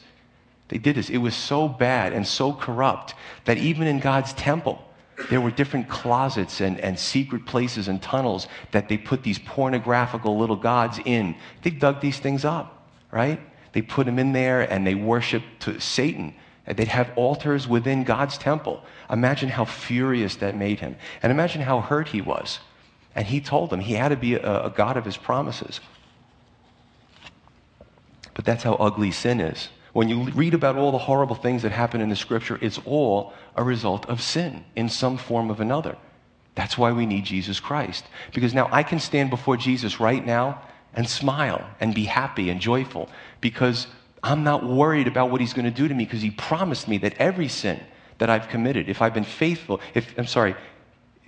they 0.68 0.78
did 0.78 0.96
this. 0.96 1.10
It 1.10 1.18
was 1.18 1.34
so 1.34 1.68
bad 1.68 2.12
and 2.12 2.26
so 2.26 2.52
corrupt 2.52 3.14
that 3.44 3.58
even 3.58 3.86
in 3.86 4.00
God's 4.00 4.32
temple, 4.34 4.82
there 5.30 5.40
were 5.40 5.50
different 5.50 5.88
closets 5.88 6.60
and, 6.60 6.80
and 6.80 6.98
secret 6.98 7.46
places 7.46 7.88
and 7.88 8.00
tunnels 8.00 8.48
that 8.70 8.88
they 8.88 8.96
put 8.96 9.22
these 9.22 9.38
pornographical 9.38 10.38
little 10.38 10.56
gods 10.56 10.98
in. 11.04 11.34
They 11.62 11.70
dug 11.70 12.00
these 12.00 12.18
things 12.18 12.44
up, 12.44 12.81
right? 13.12 13.40
They 13.72 13.82
put 13.82 14.08
him 14.08 14.18
in 14.18 14.32
there 14.32 14.62
and 14.62 14.84
they 14.84 14.96
worshiped 14.96 15.80
Satan. 15.80 16.34
They'd 16.66 16.88
have 16.88 17.12
altars 17.16 17.68
within 17.68 18.02
God's 18.02 18.38
temple. 18.38 18.82
Imagine 19.10 19.48
how 19.48 19.64
furious 19.64 20.36
that 20.36 20.56
made 20.56 20.80
him. 20.80 20.96
And 21.22 21.30
imagine 21.30 21.62
how 21.62 21.80
hurt 21.80 22.08
he 22.08 22.20
was. 22.20 22.58
And 23.14 23.26
he 23.26 23.40
told 23.40 23.70
them 23.70 23.80
he 23.80 23.94
had 23.94 24.08
to 24.08 24.16
be 24.16 24.34
a, 24.34 24.64
a 24.64 24.70
God 24.70 24.96
of 24.96 25.04
his 25.04 25.16
promises. 25.16 25.80
But 28.34 28.44
that's 28.44 28.62
how 28.62 28.74
ugly 28.74 29.10
sin 29.10 29.40
is. 29.40 29.68
When 29.92 30.08
you 30.08 30.30
read 30.30 30.54
about 30.54 30.76
all 30.76 30.90
the 30.90 30.98
horrible 30.98 31.36
things 31.36 31.62
that 31.62 31.72
happen 31.72 32.00
in 32.00 32.08
the 32.08 32.16
scripture, 32.16 32.58
it's 32.62 32.80
all 32.86 33.34
a 33.56 33.62
result 33.62 34.08
of 34.08 34.22
sin 34.22 34.64
in 34.74 34.88
some 34.88 35.18
form 35.18 35.50
of 35.50 35.60
another. 35.60 35.98
That's 36.54 36.78
why 36.78 36.92
we 36.92 37.04
need 37.04 37.24
Jesus 37.24 37.60
Christ. 37.60 38.04
Because 38.32 38.54
now 38.54 38.68
I 38.72 38.82
can 38.82 39.00
stand 39.00 39.28
before 39.30 39.56
Jesus 39.56 40.00
right 40.00 40.24
now 40.24 40.62
and 40.94 41.08
smile 41.08 41.68
and 41.80 41.94
be 41.94 42.04
happy 42.04 42.50
and 42.50 42.60
joyful 42.60 43.08
because 43.40 43.86
I'm 44.22 44.44
not 44.44 44.64
worried 44.64 45.08
about 45.08 45.30
what 45.30 45.40
he's 45.40 45.52
going 45.52 45.64
to 45.64 45.70
do 45.70 45.88
to 45.88 45.94
me 45.94 46.04
because 46.04 46.22
he 46.22 46.30
promised 46.30 46.86
me 46.88 46.98
that 46.98 47.14
every 47.18 47.48
sin 47.48 47.80
that 48.18 48.30
I've 48.30 48.48
committed, 48.48 48.88
if 48.88 49.02
I've 49.02 49.14
been 49.14 49.24
faithful, 49.24 49.80
if 49.94 50.16
I'm 50.16 50.26
sorry, 50.26 50.54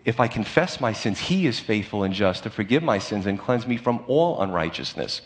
if 0.04 0.20
I 0.20 0.28
confess 0.28 0.80
my 0.80 0.92
sins, 0.92 1.18
he 1.18 1.46
is 1.46 1.58
faithful 1.58 2.04
and 2.04 2.14
just 2.14 2.42
to 2.42 2.50
forgive 2.50 2.82
my 2.82 2.98
sins 2.98 3.26
and 3.26 3.38
cleanse 3.38 3.66
me 3.66 3.76
from 3.76 4.04
all 4.06 4.40
unrighteousness. 4.42 5.22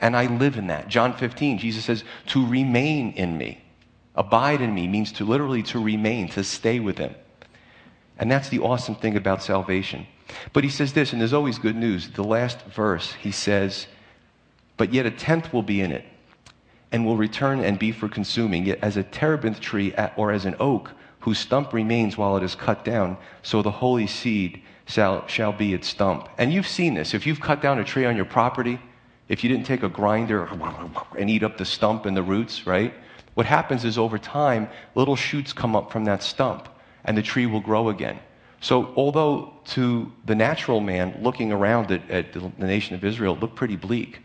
And 0.00 0.16
I 0.16 0.26
live 0.26 0.56
in 0.56 0.66
that. 0.68 0.88
John 0.88 1.12
15, 1.12 1.58
Jesus 1.58 1.84
says, 1.84 2.02
to 2.28 2.44
remain 2.44 3.12
in 3.12 3.38
me. 3.38 3.62
Abide 4.14 4.60
in 4.60 4.74
me 4.74 4.88
means 4.88 5.12
to 5.12 5.24
literally 5.24 5.62
to 5.64 5.78
remain, 5.78 6.28
to 6.30 6.42
stay 6.42 6.80
with 6.80 6.98
him. 6.98 7.14
And 8.18 8.30
that's 8.30 8.48
the 8.48 8.60
awesome 8.60 8.94
thing 8.94 9.16
about 9.16 9.42
salvation. 9.42 10.06
But 10.52 10.64
he 10.64 10.70
says 10.70 10.92
this, 10.92 11.12
and 11.12 11.20
there's 11.20 11.32
always 11.32 11.58
good 11.58 11.76
news. 11.76 12.10
The 12.10 12.24
last 12.24 12.62
verse, 12.66 13.12
he 13.14 13.32
says, 13.32 13.86
But 14.76 14.92
yet 14.92 15.06
a 15.06 15.10
tenth 15.10 15.52
will 15.52 15.62
be 15.62 15.80
in 15.80 15.92
it, 15.92 16.04
and 16.90 17.04
will 17.04 17.16
return 17.16 17.60
and 17.60 17.78
be 17.78 17.92
for 17.92 18.08
consuming. 18.08 18.66
Yet 18.66 18.78
as 18.82 18.96
a 18.96 19.02
terebinth 19.02 19.60
tree 19.60 19.94
or 20.16 20.32
as 20.32 20.44
an 20.44 20.56
oak, 20.60 20.90
whose 21.20 21.38
stump 21.38 21.72
remains 21.72 22.16
while 22.16 22.36
it 22.36 22.42
is 22.42 22.54
cut 22.54 22.84
down, 22.84 23.16
so 23.42 23.62
the 23.62 23.70
holy 23.70 24.06
seed 24.06 24.62
shall, 24.86 25.26
shall 25.26 25.52
be 25.52 25.72
its 25.72 25.88
stump. 25.88 26.28
And 26.38 26.52
you've 26.52 26.68
seen 26.68 26.94
this. 26.94 27.14
If 27.14 27.26
you've 27.26 27.40
cut 27.40 27.62
down 27.62 27.78
a 27.78 27.84
tree 27.84 28.04
on 28.04 28.16
your 28.16 28.24
property, 28.24 28.80
if 29.28 29.44
you 29.44 29.48
didn't 29.48 29.66
take 29.66 29.82
a 29.82 29.88
grinder 29.88 30.48
and 31.16 31.30
eat 31.30 31.42
up 31.42 31.56
the 31.56 31.64
stump 31.64 32.06
and 32.06 32.16
the 32.16 32.22
roots, 32.22 32.66
right? 32.66 32.92
What 33.34 33.46
happens 33.46 33.84
is 33.84 33.96
over 33.96 34.18
time, 34.18 34.68
little 34.94 35.16
shoots 35.16 35.52
come 35.52 35.74
up 35.74 35.90
from 35.90 36.04
that 36.04 36.22
stump 36.22 36.68
and 37.04 37.16
the 37.16 37.22
tree 37.22 37.46
will 37.46 37.60
grow 37.60 37.88
again. 37.88 38.18
So, 38.60 38.92
although 38.96 39.52
to 39.66 40.12
the 40.24 40.34
natural 40.34 40.80
man 40.80 41.18
looking 41.20 41.50
around 41.50 41.90
at, 41.90 42.08
at 42.10 42.32
the 42.32 42.52
nation 42.58 42.94
of 42.94 43.04
Israel 43.04 43.36
looked 43.36 43.56
pretty 43.56 43.76
bleak, 43.76 44.20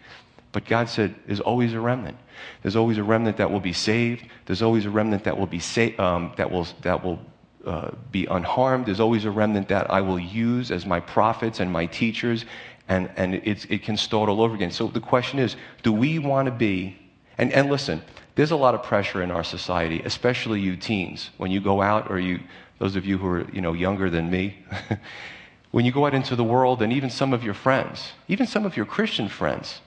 but 0.51 0.65
God 0.65 0.89
said, 0.89 1.15
there's 1.25 1.39
always 1.39 1.73
a 1.73 1.79
remnant. 1.79 2.17
There's 2.61 2.75
always 2.75 2.97
a 2.97 3.03
remnant 3.03 3.37
that 3.37 3.51
will 3.51 3.59
be 3.59 3.73
saved. 3.73 4.25
There's 4.45 4.61
always 4.61 4.85
a 4.85 4.89
remnant 4.89 5.23
that 5.23 5.37
will 5.37 5.47
be, 5.47 5.59
sa- 5.59 5.89
um, 5.97 6.33
that 6.37 6.49
will, 6.51 6.67
that 6.81 7.03
will 7.03 7.19
uh, 7.65 7.91
be 8.11 8.25
unharmed. 8.27 8.85
There's 8.85 8.99
always 8.99 9.25
a 9.25 9.31
remnant 9.31 9.67
that 9.69 9.91
I 9.91 10.01
will 10.01 10.19
use 10.19 10.71
as 10.71 10.85
my 10.85 10.99
prophets 10.99 11.59
and 11.59 11.71
my 11.71 11.87
teachers 11.87 12.45
and, 12.87 13.09
and 13.17 13.35
it 13.35 13.83
can 13.83 13.97
start 13.97 14.29
all 14.29 14.41
over 14.41 14.55
again. 14.55 14.71
So 14.71 14.87
the 14.87 15.01
question 15.01 15.39
is 15.39 15.55
do 15.83 15.91
we 15.91 16.19
want 16.19 16.45
to 16.45 16.51
be, 16.51 16.97
and, 17.37 17.51
and 17.51 17.69
listen, 17.69 18.01
there's 18.35 18.51
a 18.51 18.55
lot 18.55 18.75
of 18.75 18.83
pressure 18.83 19.21
in 19.21 19.31
our 19.31 19.43
society, 19.43 20.01
especially 20.05 20.61
you 20.61 20.77
teens, 20.77 21.31
when 21.37 21.51
you 21.51 21.59
go 21.59 21.81
out, 21.81 22.09
or 22.09 22.19
you, 22.19 22.39
those 22.79 22.95
of 22.95 23.05
you 23.05 23.17
who 23.17 23.27
are 23.27 23.49
you 23.51 23.61
know, 23.61 23.73
younger 23.73 24.09
than 24.09 24.29
me, 24.29 24.57
when 25.71 25.85
you 25.85 25.91
go 25.91 26.05
out 26.05 26.13
into 26.13 26.35
the 26.35 26.43
world, 26.43 26.81
and 26.81 26.93
even 26.93 27.09
some 27.09 27.33
of 27.33 27.43
your 27.43 27.53
friends, 27.53 28.11
even 28.27 28.47
some 28.47 28.65
of 28.65 28.77
your 28.77 28.85
Christian 28.85 29.27
friends. 29.27 29.81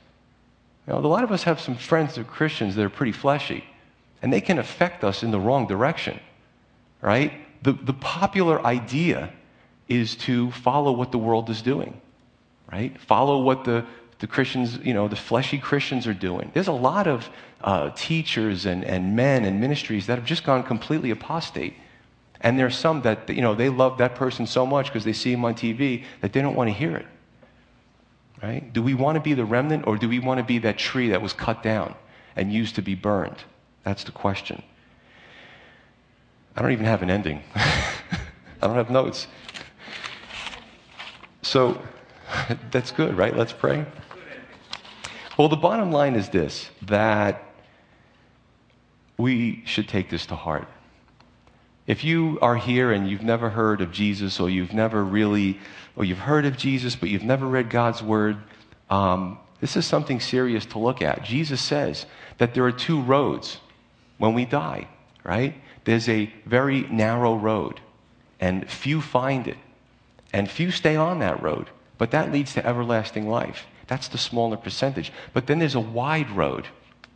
You 0.87 0.93
know, 0.93 0.99
a 0.99 1.07
lot 1.07 1.25
of 1.25 1.33
us 1.33 1.45
have 1.45 1.61
some 1.61 1.77
friends 1.77 2.19
are 2.19 2.25
Christians 2.25 2.75
that 2.77 2.85
are 2.85 2.91
pretty 2.91 3.13
fleshy, 3.13 3.65
and 4.23 4.33
they 4.33 4.41
can 4.41 4.59
affect 4.59 5.05
us 5.05 5.23
in 5.23 5.31
the 5.31 5.41
wrong 5.41 5.67
direction, 5.67 6.19
right? 7.01 7.33
The, 7.63 7.73
the 7.73 7.93
popular 7.93 8.65
idea 8.65 9.33
is 9.89 10.17
to 10.17 10.51
follow 10.53 10.93
what 10.93 11.13
the 11.13 11.19
world 11.19 11.51
is 11.51 11.63
doing 11.63 12.01
right? 12.73 12.99
Follow 13.01 13.43
what 13.43 13.65
the, 13.65 13.85
the 14.19 14.27
Christians, 14.27 14.79
you 14.79 14.95
know, 14.95 15.09
the 15.09 15.17
fleshy 15.17 15.59
Christians 15.59 16.07
are 16.07 16.15
doing. 16.15 16.51
There's 16.55 16.69
a 16.69 16.73
lot 16.73 17.07
of 17.07 17.29
uh, 17.63 17.91
teachers 17.91 18.67
and, 18.67 18.85
and 18.85 19.17
men 19.17 19.45
and 19.45 19.61
ministries 19.61 20.07
that 20.07 20.19
have 20.19 20.25
just 20.25 20.45
gone 20.45 20.63
completely 20.63 21.11
apostate. 21.11 21.75
And 22.41 22.59
there's 22.59 22.77
some 22.77 23.03
that, 23.03 23.29
you 23.29 23.43
know, 23.43 23.55
they 23.55 23.69
love 23.69 23.99
that 23.99 24.15
person 24.15 24.47
so 24.47 24.65
much 24.65 24.87
because 24.87 25.05
they 25.05 25.13
see 25.13 25.33
him 25.33 25.45
on 25.45 25.55
TV 25.55 26.05
that 26.21 26.33
they 26.33 26.41
don't 26.41 26.55
want 26.55 26.69
to 26.69 26.75
hear 26.75 26.97
it. 26.97 27.07
Right? 28.43 28.73
Do 28.73 28.83
we 28.83 28.95
want 28.95 29.17
to 29.17 29.21
be 29.21 29.35
the 29.35 29.45
remnant 29.45 29.87
or 29.87 29.99
do 29.99 30.09
we 30.09 30.19
want 30.19 30.39
to 30.39 30.45
be 30.45 30.59
that 30.59 30.79
tree 30.79 31.11
that 31.11 31.21
was 31.21 31.35
cut 31.35 31.63
down 31.63 31.95
and 32.37 32.53
used 32.53 32.77
to 32.77 32.83
be 32.83 32.95
burned? 32.95 33.45
That's 33.85 34.05
the 34.05 34.13
question. 34.13 34.63
I 36.57 36.63
don't 36.63 36.73
even 36.73 36.87
have 36.87 37.03
an 37.03 37.11
ending. 37.11 37.43
I 37.55 38.67
don't 38.67 38.77
have 38.77 38.91
notes. 38.91 39.27
So, 41.43 41.81
That's 42.71 42.91
good, 42.91 43.17
right? 43.17 43.37
Let's 43.37 43.53
pray. 43.53 43.85
Well, 45.39 45.49
the 45.49 45.57
bottom 45.57 45.91
line 45.91 46.17
is 46.17 46.29
this 46.29 46.71
that 46.83 47.45
we 49.17 49.63
should 49.65 49.89
take 49.89 50.11
this 50.11 50.27
to 50.27 50.35
heart. 50.35 50.69
If 51.91 52.05
you 52.05 52.39
are 52.41 52.55
here 52.55 52.93
and 52.93 53.11
you've 53.11 53.25
never 53.25 53.51
heard 53.51 53.81
of 53.81 53.91
Jesus, 53.91 54.39
or 54.39 54.49
you've 54.49 54.73
never 54.73 55.05
really, 55.05 55.59
or 55.97 56.05
you've 56.05 56.19
heard 56.19 56.47
of 56.47 56.57
Jesus, 56.57 56.95
but 56.95 57.09
you've 57.09 57.25
never 57.25 57.45
read 57.45 57.69
God's 57.69 58.01
word, 58.01 58.37
um, 58.91 59.41
this 59.61 59.77
is 59.77 59.87
something 59.87 60.21
serious 60.21 60.65
to 60.67 60.79
look 60.79 61.03
at. 61.03 61.25
Jesus 61.25 61.61
says 61.61 62.07
that 62.39 62.55
there 62.55 62.65
are 62.65 62.71
two 62.71 63.03
roads 63.03 63.59
when 64.19 64.35
we 64.35 64.45
die, 64.45 64.87
right? 65.25 65.61
There's 65.83 66.09
a 66.09 66.33
very 66.47 66.83
narrow 66.83 67.35
road, 67.35 67.81
and 68.39 68.71
few 68.71 69.01
find 69.01 69.49
it, 69.49 69.59
and 70.33 70.49
few 70.49 70.71
stay 70.71 70.95
on 70.95 71.19
that 71.19 71.43
road. 71.43 71.71
But 71.99 72.13
that 72.13 72.31
leads 72.31 72.55
to 72.55 72.65
everlasting 72.65 73.29
life. 73.29 73.67
That's 73.89 74.07
the 74.07 74.17
smaller 74.17 74.57
percentage. 74.57 75.13
But 75.33 75.49
then 75.49 75.59
there's 75.59 75.75
a 75.75 75.81
wide 75.81 76.31
road. 76.31 76.69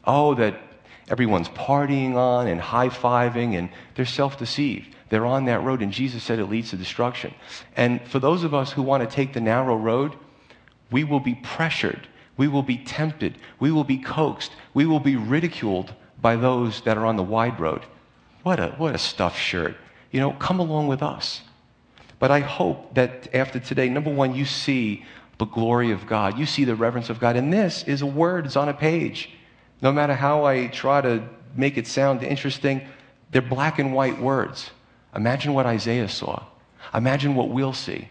Oh, 0.04 0.34
that 0.34 0.60
everyone's 1.08 1.48
partying 1.48 2.14
on 2.14 2.46
and 2.46 2.60
high 2.60 2.88
fiving, 2.88 3.56
and 3.58 3.68
they're 3.94 4.04
self 4.04 4.38
deceived. 4.38 4.94
They're 5.10 5.26
on 5.26 5.44
that 5.44 5.62
road, 5.62 5.82
and 5.82 5.92
Jesus 5.92 6.22
said 6.22 6.38
it 6.38 6.46
leads 6.46 6.70
to 6.70 6.76
destruction. 6.76 7.34
And 7.76 8.02
for 8.08 8.18
those 8.18 8.42
of 8.42 8.54
us 8.54 8.72
who 8.72 8.82
want 8.82 9.08
to 9.08 9.14
take 9.14 9.32
the 9.32 9.40
narrow 9.40 9.76
road, 9.76 10.16
we 10.90 11.04
will 11.04 11.20
be 11.20 11.34
pressured, 11.36 12.08
we 12.36 12.48
will 12.48 12.62
be 12.62 12.78
tempted, 12.78 13.38
we 13.60 13.70
will 13.70 13.84
be 13.84 13.98
coaxed, 13.98 14.52
we 14.72 14.86
will 14.86 15.00
be 15.00 15.16
ridiculed 15.16 15.94
by 16.20 16.36
those 16.36 16.80
that 16.82 16.96
are 16.96 17.06
on 17.06 17.16
the 17.16 17.22
wide 17.22 17.60
road. 17.60 17.84
What 18.42 18.58
a, 18.60 18.68
what 18.78 18.94
a 18.94 18.98
stuffed 18.98 19.38
shirt. 19.38 19.76
You 20.10 20.20
know, 20.20 20.32
come 20.32 20.60
along 20.60 20.88
with 20.88 21.02
us. 21.02 21.42
But 22.18 22.30
I 22.30 22.40
hope 22.40 22.94
that 22.94 23.34
after 23.34 23.58
today, 23.58 23.88
number 23.88 24.12
one, 24.12 24.34
you 24.34 24.44
see 24.44 25.04
the 25.38 25.44
glory 25.44 25.90
of 25.90 26.06
God. 26.06 26.38
You 26.38 26.46
see 26.46 26.64
the 26.64 26.74
reverence 26.74 27.10
of 27.10 27.18
God. 27.18 27.36
And 27.36 27.52
this 27.52 27.82
is 27.84 28.02
a 28.02 28.06
word, 28.06 28.46
it's 28.46 28.56
on 28.56 28.68
a 28.68 28.74
page. 28.74 29.30
No 29.84 29.92
matter 29.92 30.14
how 30.14 30.46
I 30.46 30.68
try 30.68 31.02
to 31.02 31.22
make 31.54 31.76
it 31.76 31.86
sound 31.86 32.22
interesting, 32.22 32.80
they're 33.30 33.42
black 33.42 33.78
and 33.78 33.92
white 33.92 34.18
words. 34.18 34.70
Imagine 35.14 35.52
what 35.52 35.66
Isaiah 35.66 36.08
saw. 36.08 36.42
Imagine 36.94 37.34
what 37.34 37.50
we'll 37.50 37.74
see. 37.74 38.08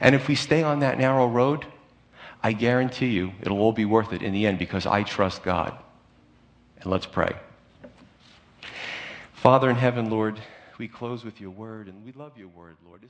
And 0.00 0.14
if 0.14 0.28
we 0.28 0.36
stay 0.36 0.62
on 0.62 0.78
that 0.80 0.96
narrow 0.96 1.26
road, 1.26 1.66
I 2.40 2.52
guarantee 2.52 3.08
you 3.08 3.32
it'll 3.40 3.58
all 3.58 3.72
be 3.72 3.84
worth 3.84 4.12
it 4.12 4.22
in 4.22 4.32
the 4.32 4.46
end 4.46 4.60
because 4.60 4.86
I 4.86 5.02
trust 5.02 5.42
God. 5.42 5.76
And 6.80 6.86
let's 6.86 7.06
pray. 7.06 7.34
Father 9.34 9.68
in 9.68 9.76
heaven, 9.76 10.08
Lord, 10.08 10.40
we 10.78 10.86
close 10.86 11.24
with 11.24 11.40
your 11.40 11.50
word, 11.50 11.88
and 11.88 12.04
we 12.04 12.12
love 12.12 12.38
your 12.38 12.48
word, 12.48 12.76
Lord. 12.86 13.02